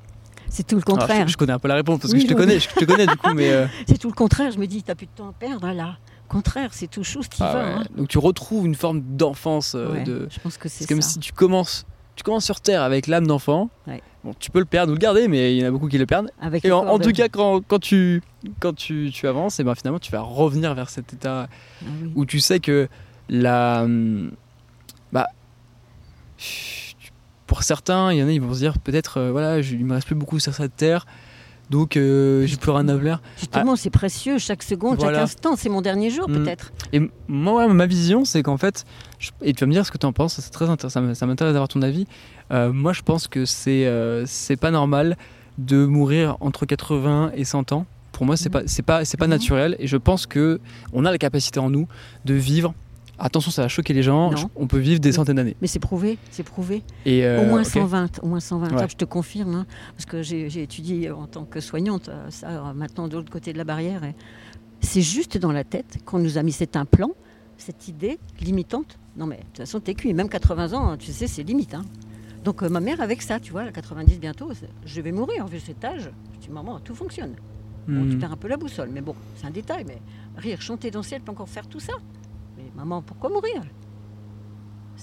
[0.49, 1.27] C'est tout le alors, contraire.
[1.27, 2.39] je, je connais un peu la réponse parce que je te oui.
[2.39, 3.51] connais, je te connais du coup, mais.
[3.51, 4.51] euh, C'est tout le contraire.
[4.51, 5.97] Je me dis, t'as plus de temps à perdre là.
[6.29, 7.61] Au contraire, c'est tout chou, tu Ah ouais.
[7.61, 7.83] hein.
[7.95, 9.73] Donc tu retrouves une forme d'enfance.
[9.75, 10.27] euh, Ouais, de...
[10.29, 13.69] Je pense que c'est comme si tu commences, tu commences sur Terre avec l'âme d'enfant.
[13.87, 14.01] Ouais.
[14.27, 15.97] Bon, tu peux le perdre ou le garder, mais il y en a beaucoup qui
[15.97, 16.29] le perdent.
[16.41, 18.21] Avec Et le en, tout cas, quand, quand tu,
[18.59, 21.47] quand tu, tu avances, et ben finalement, tu vas revenir vers cet état
[21.81, 22.11] Ah oui.
[22.13, 22.89] où tu sais que
[23.29, 23.83] la.
[23.83, 24.31] hum,
[25.13, 25.27] Bah.
[27.45, 29.85] Pour certains, il y en a, ils vont se dire peut-être, euh, voilà, je- il
[29.85, 31.05] me reste plus beaucoup sur cette terre,
[31.69, 33.19] donc euh, j'ai plus rien à.
[33.37, 35.03] Justement, c'est précieux, chaque seconde, Ah.
[35.03, 35.17] Voilà.
[35.19, 36.33] chaque instant, c'est mon dernier jour Mm.
[36.43, 36.71] peut-être.
[36.93, 38.85] Et moi, ouais, ma vision, c'est qu'en fait,
[39.19, 41.25] je- et tu vas me dire ce que tu en penses, c'est très intéressant, ça
[41.25, 42.05] m'intéresse d'avoir ton avis.
[42.51, 45.17] Euh, moi, je pense que c'est euh, c'est pas normal
[45.57, 47.85] de mourir entre 80 et 100 ans.
[48.11, 48.53] Pour moi, c'est Mhm.
[48.53, 49.35] pas c'est pas c'est pas Non.
[49.35, 50.59] naturel, et je pense que
[50.93, 51.87] on a la capacité en nous
[52.25, 52.73] de vivre.
[53.19, 54.31] Attention, ça va choquer les gens.
[54.31, 54.49] Non.
[54.55, 55.55] On peut vivre des centaines d'années.
[55.61, 56.83] Mais c'est prouvé, c'est prouvé.
[57.05, 57.67] Et euh, au moins ok.
[57.67, 58.71] 120, au moins 120.
[58.71, 58.77] Ouais.
[58.77, 62.49] Ça, je te confirme, hein, parce que j'ai étudié en tant que soignante, euh, ça
[62.49, 64.01] euh, maintenant de l'autre côté de la barrière.
[64.81, 67.11] C'est juste dans la tête qu'on nous a mis cet implant,
[67.57, 68.99] cette idée limitante.
[69.15, 70.13] Non mais de toute façon, t'es cuit.
[70.13, 71.73] Même 80 ans, tu sais, c'est limite.
[71.73, 71.83] hein.
[72.43, 74.51] Donc euh, ma mère avec ça, tu vois, a 90 bientôt,
[74.85, 76.11] je vais mourir vu cet âge.
[76.35, 77.33] Je dis maman, tout fonctionne.
[77.87, 78.19] Bon, tu Hmm.
[78.19, 79.85] perds un peu la boussole, mais bon, c'est un détail.
[79.87, 79.97] Mais
[80.37, 81.93] rire, chanter, danser, elle peut encore faire tout ça.
[82.57, 83.63] Mais maman, pourquoi mourir?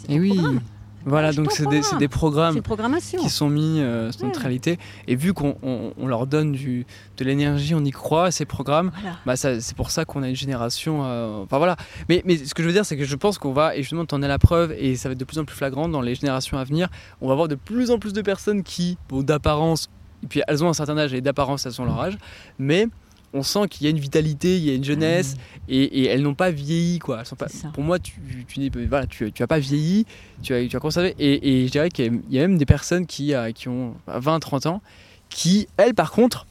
[0.08, 0.28] Et ton oui.
[0.34, 0.60] programme,
[1.06, 2.58] Voilà, donc c'est des, programmes
[2.98, 4.44] qui sont mis euh, sur notre Ouais.
[4.44, 4.78] réalité.
[5.06, 6.86] Et vu qu'on on- on leur donne du,
[7.18, 9.18] de l'énergie, on y croit, ces programmes, Voilà.
[9.26, 11.02] bah c'est pour ça qu'on a une génération.
[11.04, 11.76] euh, Enfin voilà.
[12.08, 14.06] Mais, mais ce que je veux dire, c'est que je pense qu'on va, et justement,
[14.06, 16.14] t'en es la preuve, et ça va être de plus en plus flagrant dans les
[16.14, 16.88] générations à venir.
[17.20, 19.90] On va voir de plus en plus de personnes qui, bon, d'apparence,
[20.22, 22.16] et puis elles ont un certain âge, et d'apparence, elles ont leur âge,
[22.58, 22.88] mais
[23.34, 25.36] on sent qu'il y a une vitalité, il y a une jeunesse,
[25.68, 27.18] et, et elles n'ont pas vieilli, quoi.
[27.20, 28.14] Elles sont pas, pour moi, tu,
[28.48, 30.06] tu, n'es- voilà, tu, tu as pas vieilli,
[30.42, 32.42] tu as, tu as conservé, et, et je dirais qu'il y a- il y a
[32.48, 34.80] même des personnes qui, euh, qui ont 20-30 ans,
[35.28, 36.46] qui, elles, par contre,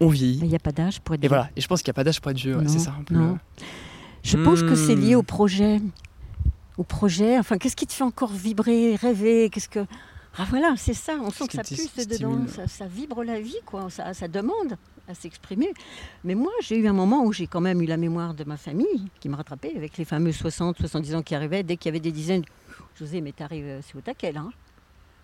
[0.00, 0.40] ont vieilli.
[0.42, 1.28] Il n'y a pas d'âge pour être Et vieux.
[1.28, 2.94] voilà, et je pense qu'il n'y a pas d'âge pour être vieux, ouais, c'est ça
[2.98, 3.14] un peu.
[3.14, 3.38] non.
[4.24, 5.18] Je pense que c'est lié Hmm.
[5.18, 5.80] au projet.
[6.78, 9.50] Au projet, enfin, qu'est-ce qui te fait encore vibrer, rêver?
[9.50, 9.80] Qu'est-ce que.
[10.38, 13.60] Ah voilà, c'est ça, on sent que ça pulse dedans, ça, ça vibre la vie,
[13.66, 15.72] quoi, ça, ça demande à s'exprimer.
[16.24, 18.56] Mais moi, j'ai eu un moment où j'ai quand même eu la mémoire de ma
[18.56, 21.62] famille qui me rattrapait avec les fameux 60, 70 ans qui arrivaient.
[21.62, 22.44] Dès qu'il y avait des dizaines,
[22.98, 24.52] José, mais t'arrives, euh, c'est au taquet, hein.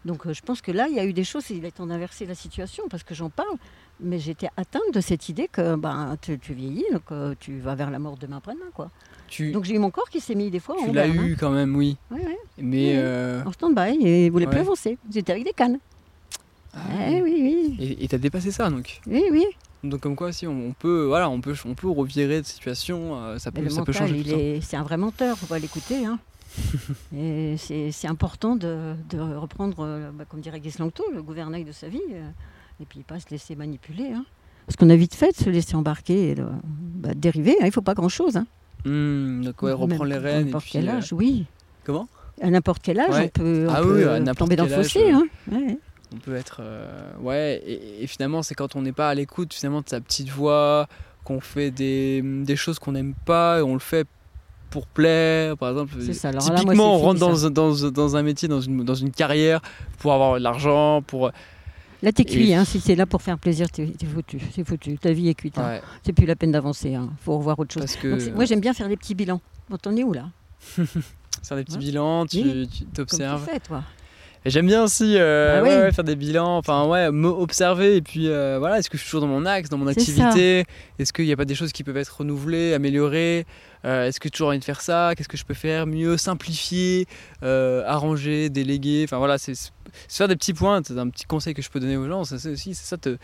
[0.05, 1.87] Donc euh, je pense que là, il y a eu des choses, il est temps
[1.87, 3.57] d'inverser la situation parce que j'en parle.
[4.01, 7.75] Mais j'étais atteinte de cette idée que ben, tu, tu vieillis, donc euh, tu vas
[7.75, 8.71] vers la mort demain après-demain.
[8.73, 8.91] Quoi.
[9.29, 11.19] Tu, Donc j'ai eu mon corps qui s'est mis des fois en tu l'as berne,
[11.19, 11.25] hein.
[11.27, 11.97] eu quand même, oui.
[12.11, 12.87] Ouais, ouais, Mais.
[12.89, 12.93] Ouais.
[12.97, 14.99] euh, en stand-by et il voulait plus avancer.
[15.13, 15.79] J'étais avec des cannes.
[16.75, 16.79] ah,
[17.11, 19.01] Eh oui, oui, Et et t'as dépassé ça, donc.
[19.07, 19.45] oui, oui.
[19.85, 23.39] Donc comme quoi, si on, peut, voilà, on peut, on peut revirer de situation, euh,
[23.39, 25.61] ça peut, le ça peut mental, changer il est, c'est un vrai menteur, faut pas
[25.61, 26.05] l'écouter.
[26.05, 26.19] Hein.
[27.17, 31.63] et c'est, c'est important de, de reprendre, euh, bah, comme dirait Guy Langto, le gouvernail
[31.65, 32.29] de sa vie, euh,
[32.83, 34.11] et puis pas se laisser manipuler.
[34.13, 34.25] hein.
[34.67, 37.53] Parce qu'on a vite fait de se laisser embarquer et de bah, dériver.
[37.61, 38.37] hein, il faut pas grand-chose.
[38.37, 38.47] Hein.
[38.89, 40.41] Hmm, donc ouais, reprendre les à rênes.
[40.41, 41.47] et n'importe puis, quel euh, âge, oui.
[41.85, 42.09] Comment?
[42.41, 43.33] À n'importe quel âge, Ouais.
[43.37, 45.13] on peut, on Ah peut, oui, à euh, n'importe tomber dans le fossé.
[45.13, 45.27] euh, hein.
[45.53, 45.79] Ouais.
[46.15, 49.53] on peut être euh, ouais et, et finalement c'est quand on n'est pas à l'écoute
[49.53, 50.87] finalement de sa petite voix
[51.25, 54.07] qu'on fait des, des choses qu'on n'aime pas et on le fait
[54.71, 56.29] pour plaire par exemple C'est ça.
[56.29, 58.95] Alors là, moi, typiquement on rentre fini, dans, dans, dans un métier dans une, dans
[58.95, 59.61] une carrière
[59.99, 61.31] pour avoir de l'argent pour
[62.03, 62.55] Là, t'es cuit.
[62.55, 62.65] Hein.
[62.65, 64.39] Si c'est là pour faire plaisir, t'es, t'es foutu.
[64.55, 64.97] C'est foutu.
[64.99, 65.59] Ta vie est cuite.
[65.59, 65.67] hein.
[65.69, 66.91] ouais, C'est plus la peine d'avancer.
[66.91, 67.83] Il faut revoir autre chose.
[67.83, 69.41] parce que Donc, c'est- moi, j'aime bien faire des petits bilans.
[69.69, 70.27] Bon, t'en es où là?
[71.45, 71.79] Faire des petits Ouais.
[71.85, 72.69] bilans tu Oui.
[72.95, 73.83] t'observes tu fais, toi.
[74.47, 75.83] J'aime bien aussi euh, Ah ouais, oui.
[75.83, 79.11] ouais, faire des bilans, enfin ouais, m'observer et puis euh, voilà, est-ce que je suis
[79.11, 80.65] toujours dans mon axe, dans mon activité?
[80.99, 83.47] Est-ce qu'il n'y a pas des choses qui peuvent être renouvelées, améliorées?
[83.85, 85.13] Euh, Est-ce que j'ai toujours envie de faire ça?
[85.17, 86.17] Qu'est-ce que je peux faire mieux?
[86.17, 87.07] Simplifier,
[87.87, 89.55] arranger, déléguer, enfin voilà, c'est
[90.09, 92.25] c'est faire des petits points, c'est un petit conseil que je peux donner aux gens,
[92.25, 93.17] c'est aussi, c'est ça, te,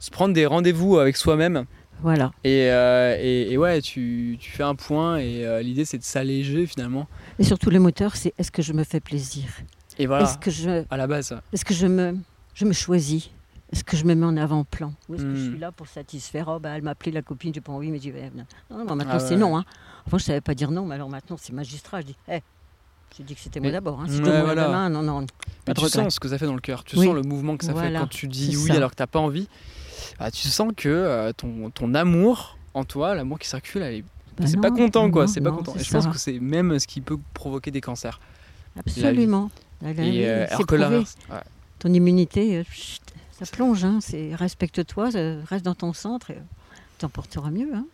[0.00, 1.64] se prendre des rendez-vous avec soi-même
[2.00, 2.32] Voilà.
[2.44, 6.04] et, euh, et, et ouais, tu, tu fais un point et euh, l'idée c'est de
[6.04, 7.06] s'alléger finalement.
[7.38, 9.44] Et surtout, le moteur, c'est est-ce que je me fais plaisir?
[9.98, 11.34] Et voilà, Est-ce que je, à la base.
[11.52, 12.16] est-ce que je me,
[12.54, 13.30] je me choisis?
[13.72, 14.92] Est-ce que je me mets en avant-plan?
[15.08, 15.50] Ou est-ce que je Hmm.
[15.52, 16.46] suis là pour satisfaire?
[16.48, 18.30] Oh, bah, elle m'a appelé la copine, j'ai pas envie, mais j'y vais.
[18.34, 18.44] Non,
[18.78, 19.40] non, bah, maintenant Ah c'est ouais.
[19.40, 19.56] non.
[19.56, 19.64] Hein.
[20.06, 22.02] Avant, je savais pas dire non, mais alors maintenant, c'est magistrat.
[22.02, 22.40] Je dis, hé,
[23.16, 24.00] j'ai dit que c'était moi d'abord.
[24.00, 24.06] Hein.
[24.08, 24.88] Si Ouais, voilà.
[24.88, 25.26] non, non.
[25.64, 26.02] Pas de tu regret.
[26.04, 27.06] sens ce que ça fait dans le cœur, tu Oui.
[27.06, 28.74] sens le mouvement que ça fait quand tu dis oui ça.
[28.74, 29.48] alors que t'as pas envie.
[30.18, 34.04] Ah, tu sens que euh, ton, ton amour en toi, l'amour qui circule, elle est-
[34.38, 35.74] Bah c'est pas content quoi, c'est pas content.
[35.78, 38.18] Et je pense que c'est même ce qui peut provoquer des cancers.
[38.78, 39.50] Absolument.
[39.82, 41.04] La- la- Et, euh, alors que ouais.
[41.78, 42.62] ton immunité, euh,
[43.32, 43.84] ça plonge.
[43.84, 43.98] Hein,
[44.34, 46.40] respecte-toi, euh, reste dans ton centre et tu
[46.98, 47.68] t'en porteras mieux.
[47.74, 47.84] Hein.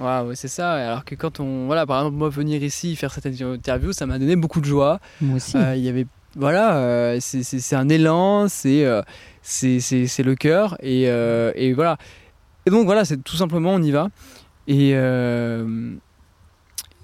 [0.00, 0.72] Ouais, c'est ça.
[0.74, 4.18] Alors que quand on, voilà, par exemple, moi venir ici faire cette interview, ça m'a
[4.18, 5.00] donné beaucoup de joie.
[5.20, 5.56] Moi aussi.
[5.56, 9.02] Euh, Il y avait, voilà, euh, c'est- un élan, c'est euh,
[9.42, 11.96] c'est le cœur et, euh, et voilà.
[12.66, 14.08] Et donc voilà, c'est tout simplement on y va.
[14.68, 15.94] Et, euh,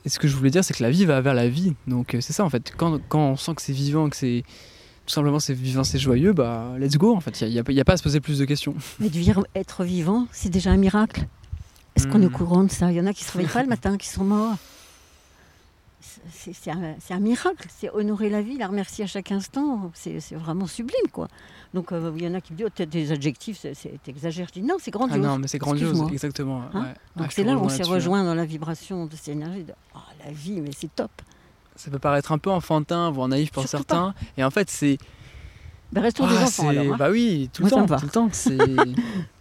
[0.04, 1.74] et ce que je voulais dire, c'est que la vie va vers la vie.
[1.88, 2.72] Donc c'est ça en fait.
[2.76, 4.44] Quand, quand on sent que c'est vivant, que c'est
[5.06, 7.40] tout simplement c'est vivant, c'est joyeux, bah let's go en fait.
[7.40, 8.74] Il n'y a, y a pas à se poser plus de questions.
[9.00, 11.26] Mais de vivre, être vivant, c'est déjà un miracle.
[11.96, 12.32] Est-ce qu'on est au Hmm.
[12.32, 12.90] courant de ça?
[12.90, 14.56] Il y en a qui se réveillent pas le matin, qui sont morts.
[16.32, 21.08] C'est un, miracle, c'est honorer la vie, la remercier à chaque instant, c'est vraiment sublime
[21.12, 21.28] quoi.
[21.72, 23.74] Donc euh, il y en a qui me disent, oh, des adjectifs, c'est-.
[23.74, 25.18] Je dis non, c'est Ah grandiose.
[25.26, 26.62] non, mais c'est grandiose, exactement.
[26.74, 26.94] Hein ouais.
[26.94, 27.92] Ah, Donc je c'est là où on s'est là-dessus.
[27.94, 31.10] rejoint dans la vibration de cette énergie de oh, la vie, mais c'est top.
[31.76, 34.98] Ça peut paraître un peu enfantin, voire naïf pour Surtout certains, et en fait c'est
[35.92, 36.94] Ben, restons des Ah, enfants alors.
[36.94, 36.96] hein.
[36.98, 38.28] Bah oui, tout le Moi, temps, tout le temps.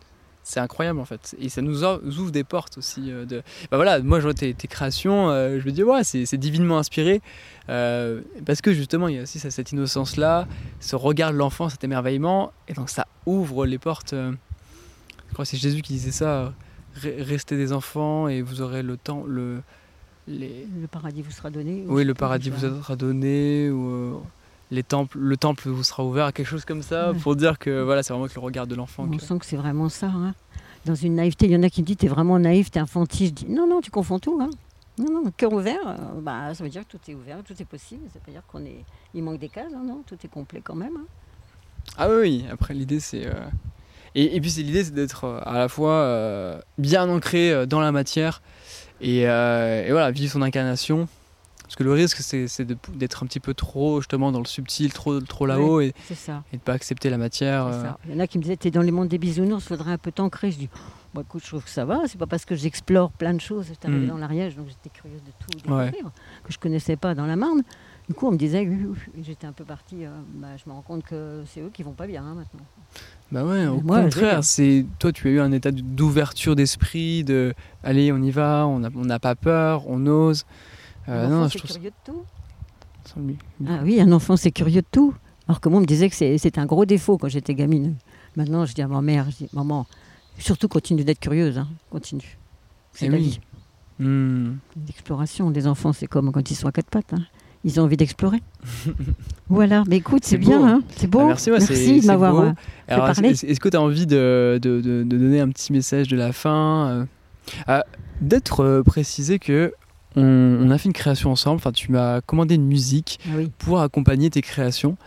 [0.45, 1.35] C'est incroyable en fait.
[1.39, 3.11] Et ça nous ouvre des portes aussi.
[3.11, 3.37] euh, de...
[3.71, 6.77] Bah voilà, moi je vois tes, tes créations, euh, je me dis ouais, c'est divinement
[6.77, 7.21] inspiré.
[7.69, 10.47] euh, parce que justement, il y a aussi cette innocence-là,
[10.81, 12.51] ce regard de l'enfant, cet émerveillement.
[12.67, 14.11] Et donc ça ouvre les portes.
[14.13, 14.33] euh,
[15.29, 16.53] je crois que c'est Jésus qui disait ça.
[17.01, 19.61] Re- Restez des enfants et vous aurez le temps, le,
[20.27, 21.85] les, Le paradis vous sera donné.
[21.87, 24.21] ou oui, le paradis vous sera donné, ou
[24.73, 27.17] les temples, le temple vous sera ouvert, quelque chose comme ça, Ouais.
[27.19, 29.07] pour dire que voilà, c'est vraiment que le regard de l'enfant.
[29.11, 30.07] On que- sent que c'est vraiment ça.
[30.07, 30.33] hein.
[30.85, 33.27] Dans une naïveté, il y en a qui me disent T'es vraiment naïf, t'es infantile.
[33.27, 34.39] Je dis Non, non, tu confonds tout.
[34.41, 34.49] Hein.
[34.97, 37.65] Non, non, cœur ouvert, euh, bah, ça veut dire que tout est ouvert, tout est
[37.65, 38.01] possible.
[38.13, 38.83] Ça veut dire qu'on est.
[39.13, 40.97] Il manque des cases, hein, non Tout est complet quand même.
[40.97, 41.05] hein.
[41.97, 43.25] Ah oui, oui, après l'idée c'est...
[43.27, 43.33] euh,
[44.15, 47.91] Et, et puis c'est l'idée c'est d'être euh, à la fois bien ancré dans la
[47.91, 48.41] matière
[49.01, 51.07] et, et voilà, vivre son incarnation.
[51.73, 52.61] Parce que le risque c'est
[52.95, 55.95] d'être un petit peu trop justement dans le subtil, trop, trop là-haut et,
[56.51, 57.65] et de pas accepter la matière.
[57.65, 57.81] euh.
[57.81, 57.97] ça.
[58.07, 59.97] Il y en a qui me disaient T'es dans les mondes des bisounours, faudrait un
[59.97, 60.51] peu t'ancrer.
[60.51, 60.69] Je dis
[61.15, 62.01] Bon, écoute, je trouve que ça va.
[62.05, 63.65] C'est pas parce que j'explore plein de choses.
[63.69, 64.09] J'étais arrivée Mm.
[64.09, 65.85] dans l'Ariège, donc j'étais curieuse de tout Ouais.
[65.85, 66.11] découvrir,
[66.43, 67.63] que je connaissais pas dans la Marne.
[68.07, 68.69] Du coup, on me disait,
[69.23, 70.05] j'étais un peu partie.
[70.05, 72.65] euh, bah, je me rends compte que c'est eux qui vont pas bien hein, maintenant.
[73.31, 77.55] Bah ouais, au Moi, contraire, c'est toi tu as eu un état d'ouverture d'esprit, de
[77.83, 80.45] allez on y va, on n'a on n'a pas peur, on ose.
[81.09, 81.75] Euh, non, c'est je trouve ça.
[81.79, 82.23] curieux de tout.
[83.67, 85.13] Ah oui, un enfant, c'est curieux de tout.
[85.47, 87.95] Alors que moi, on me disait que c'est- c'était un gros défaut quand j'étais gamine.
[88.35, 89.85] Maintenant, je dis à ma mère, je dis, maman,
[90.37, 91.67] surtout continue d'être curieuse, hein.
[91.89, 92.37] continue.
[92.93, 93.23] C'est Eh la oui.
[93.23, 93.39] vie.
[93.99, 94.53] Hmm.
[94.87, 97.13] L'exploration des enfants, c'est comme quand ils sont à quatre pattes.
[97.13, 97.23] hein.
[97.65, 98.41] Ils ont envie d'explorer.
[99.49, 100.81] voilà, mais écoute, c'est bien, hein.
[100.97, 101.19] c'est beau.
[101.19, 102.37] Ah, merci, ouais, c'est- de m'avoir.
[102.39, 102.51] euh,
[102.87, 103.29] parler.
[103.29, 106.31] est-ce que tu as envie de, de- de- de donner un petit message de la
[106.33, 107.05] fin euh,
[107.67, 107.83] ah,
[108.21, 109.73] D'être euh, précisé que
[110.15, 110.23] on,
[110.61, 113.51] on a fait une création ensemble, enfin tu m'as commandé une musique ah oui.
[113.57, 114.97] pour accompagner tes créations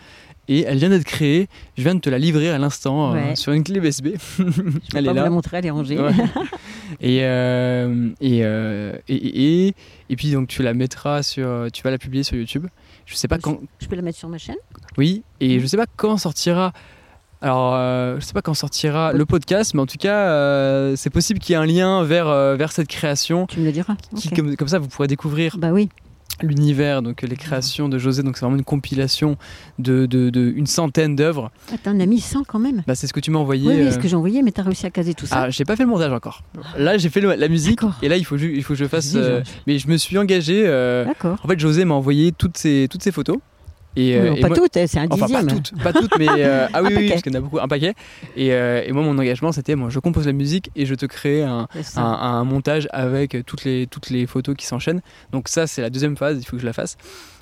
[0.49, 3.53] et elle vient d'être créée, je viens de te la livrer à l'instant euh, sur
[3.53, 4.11] une clé USB.
[4.39, 4.53] Je elle
[4.93, 5.23] pas est vous là.
[5.25, 5.99] la montrer, elle est rangée.
[5.99, 6.13] Ouais.
[7.01, 9.75] et, euh, et, euh, et, et, et-
[10.09, 12.67] et puis donc tu la mettras sur, tu vas la publier sur YouTube.
[13.07, 14.55] Je sais pas quand, Je peux la mettre sur ma chaîne?
[14.97, 16.73] Oui, et je sais pas quand sortira.
[17.43, 21.11] Alors, euh, je sais pas quand sortira le podcast, mais en tout cas, euh, c'est
[21.11, 23.47] possible qu'il y ait un lien vers, euh, vers cette création.
[23.47, 23.95] Tu me le diras.
[24.17, 25.91] Qui, comme, comme ça, vous pourrez découvrir Bah oui.
[26.43, 28.23] l'univers, donc les créations de José.
[28.23, 29.37] Donc, c'est vraiment une compilation
[29.79, 31.51] de, de, de une centaine d'œuvres.
[31.73, 32.83] Attends, on a mis 100 quand même.
[32.87, 33.69] Bah, c'est ce que tu m'as envoyé.
[33.69, 35.43] Oui, oui, euh, ce que j'ai envoyé, mais tu as réussi à caser tout ça.
[35.43, 36.43] Ah, j'ai pas fait le montage encore.
[36.79, 37.99] Là, j'ai fait le- la musique, D'accord.
[38.01, 39.09] et là, il faut, il faut que je fasse.
[39.11, 40.65] Dis, euh, mais je me suis engagé.
[40.67, 41.39] euh, D'accord.
[41.45, 43.37] en fait, José m'a envoyé toutes ces, toutes ces photos.
[43.97, 45.47] Et, Oui, euh, non, et pas moi- toutes, eh, c'est un Enfin, dixième.
[45.47, 47.59] pas toutes, pas toutes, mais euh, ah oui, oui, parce qu'il y en a beaucoup,
[47.59, 47.95] un paquet.
[48.37, 51.07] Et, euh, et moi, mon engagement, c'était, moi, je compose la musique et je te
[51.07, 55.01] crée un, montage avec toutes les, toutes les photos qui s'enchaînent.
[55.33, 56.97] Donc ça, c'est la deuxième phase, il faut que je la fasse.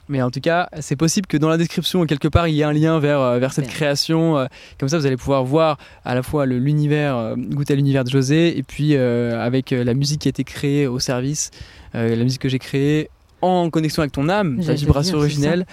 [0.09, 2.65] Mais en tout cas, c'est possible que dans la description, quelque part, il y ait
[2.65, 4.47] un lien vers, vers cette création.
[4.79, 8.57] Comme ça, vous allez pouvoir voir à la fois l'univers, goûter à l'univers de José,
[8.59, 11.51] et puis euh, avec la musique qui a été créée au service,
[11.95, 13.09] euh, la musique que j'ai créée
[13.41, 15.67] en connexion avec ton âme, ta c'est originelle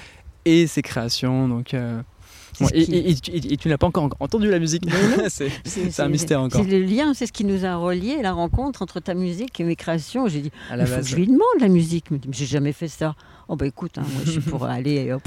[0.46, 1.48] et ses créations.
[1.48, 2.02] Donc, euh,
[2.74, 4.84] et, qui- et- et tu- et tu n'as pas encore entendu la musique.
[5.30, 6.64] C'est- un mystère encore.
[6.64, 9.64] C'est le lien, c'est ce qui nous a reliés, la rencontre entre ta musique et
[9.64, 10.28] mes créations.
[10.28, 11.08] J'ai dit, à la il faut que base.
[11.10, 12.12] je lui demande la musique.
[12.12, 13.16] Mais j'ai jamais fait ça.
[13.48, 15.24] Oh bah écoute, hein, moi je suis pour aller et hop,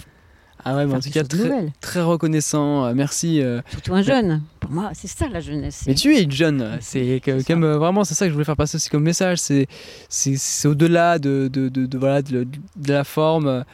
[0.64, 1.24] Ah ouais, mais en tout cas,
[1.80, 2.84] très, reconnaissant.
[2.86, 3.40] euh, merci.
[3.42, 3.60] euh.
[3.70, 4.42] Surtout un jeune.
[4.60, 5.84] Pour moi, c'est ça la jeunesse.
[5.86, 6.78] Mais tu es une jeune.
[6.80, 9.38] C'est comme euh, vraiment, c'est ça que je voulais faire passer aussi comme message.
[10.08, 12.46] C'est au-delà de, de, de, de- voilà de
[12.86, 13.64] la forme.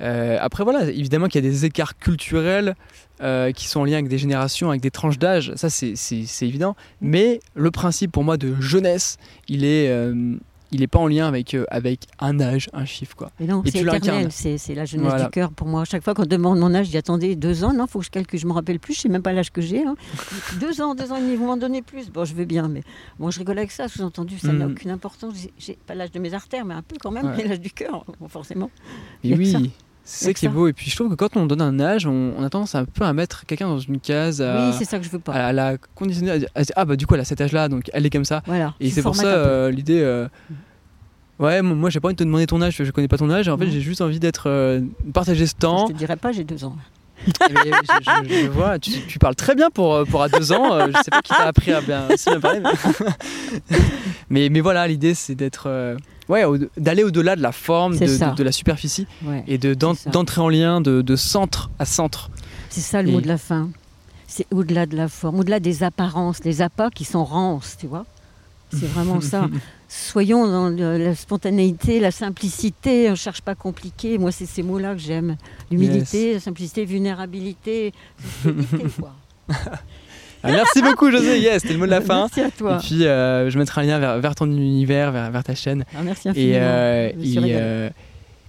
[0.00, 2.74] Euh, après voilà, évidemment qu'il y a des écarts culturels
[3.22, 5.52] euh, qui sont en lien avec des générations, avec des tranches d'âge.
[5.56, 5.94] Ça c'est
[6.42, 6.76] évident.
[7.00, 9.16] Mais le principe pour moi de jeunesse,
[9.48, 10.36] il est euh,
[10.72, 13.30] il est pas en lien avec euh, avec un âge, un chiffre quoi.
[13.40, 15.24] Mais non, c'est éternel, c'est la jeunesse Voilà.
[15.26, 15.84] du cœur pour moi.
[15.84, 18.38] Chaque fois qu'on demande mon âge, dis attendez, deux ans, non, faut que je calcule,
[18.40, 19.84] je me rappelle plus, je sais même pas l'âge que j'ai.
[19.86, 19.94] hein.
[20.60, 22.10] deux ans, deux ans et demi, vous m'en donnez plus.
[22.10, 22.82] Bon, je veux bien, mais
[23.20, 24.72] bon, je rigole avec ça, sous-entendu, ça n'a Mm.
[24.72, 25.34] aucune importance.
[25.56, 27.34] J'ai- pas l'âge de mes artères, mais un peu quand même, Ouais.
[27.38, 28.70] mais l'âge du cœur, bon, forcément.
[29.22, 29.72] Et oui.
[30.08, 30.68] C'est ça qui est beau.
[30.68, 32.84] Et puis je trouve que quand on donne un âge, on, on a tendance un
[32.86, 35.32] peu à mettre quelqu'un dans une case, à, Oui, c'est ça que je veux pas.
[35.34, 37.24] à, la- à la conditionner, à dire, à dire, ah bah du coup elle a
[37.24, 38.42] cet âge-là, donc elle est comme ça.
[38.46, 38.74] Voilà.
[38.80, 40.00] Et c'est pour ça euh, l'idée.
[40.00, 40.28] euh,
[41.38, 43.46] Ouais, moi j'ai pas envie de te demander ton âge, je connais pas ton âge.
[43.48, 43.70] En fait, Non.
[43.70, 44.80] j'ai juste envie d'être euh,
[45.12, 45.86] partager ce temps.
[45.88, 46.74] Je te dirais pas, j'ai deux ans.
[47.50, 50.72] Mais je, je- je vois, tu, tu parles très bien pour, pour à deux ans.
[50.74, 52.60] euh, Je sais pas qui t'a appris à bien, si bien parler.
[52.60, 53.78] Mais,
[54.30, 55.64] mais, mais voilà, l'idée c'est d'être.
[55.68, 55.96] euh,
[56.28, 59.44] ouais, au- d'aller au-delà de la forme, de, la superficie Ouais.
[59.48, 62.30] et de, d'en- d'entrer en lien de, de centre à centre.
[62.70, 63.68] C'est ça le Et- mot de la fin.
[64.28, 68.04] C'est au-delà de la forme, au-delà des apparences, les appâts qui sont rances, tu vois.
[68.72, 69.48] C'est vraiment ça.
[69.88, 74.18] Soyons dans le- la spontanéité, la simplicité, on ne cherche pas compliqué.
[74.18, 75.36] Moi, c'est ces mots-là que j'aime.
[75.70, 77.92] L'humilité, la simplicité, vulnérabilité,
[79.00, 79.12] quoi.
[80.42, 81.38] Ah, merci beaucoup, José.
[81.40, 82.20] Yes, c'était le mot de la fin.
[82.22, 82.78] Merci à Et toi.
[82.82, 85.84] puis, euh, je mettrai un lien vers, vers ton univers, vers, vers ta chaîne.
[85.96, 86.58] Ah, merci Et, infiniment.
[86.60, 87.90] euh, et, euh,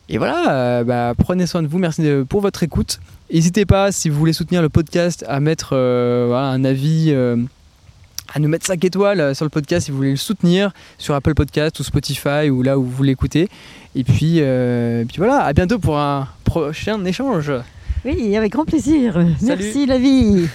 [0.09, 1.77] et voilà, bah, prenez soin de vous.
[1.79, 2.99] Merci de- pour votre écoute.
[3.31, 5.69] N'hésitez pas, si vous voulez soutenir le podcast, à mettre
[6.27, 7.13] voilà, un avis,
[8.33, 11.15] à nous mettre 5 étoiles euh, sur le podcast si vous voulez le soutenir sur
[11.15, 13.49] Apple Podcast ou Spotify ou là où vous l'écoutez.
[13.95, 17.51] Et puis, euh, et puis voilà, à bientôt pour un prochain échange.
[18.05, 19.13] Oui, avec grand plaisir.
[19.13, 19.35] Salut.
[19.41, 20.47] Merci la vie.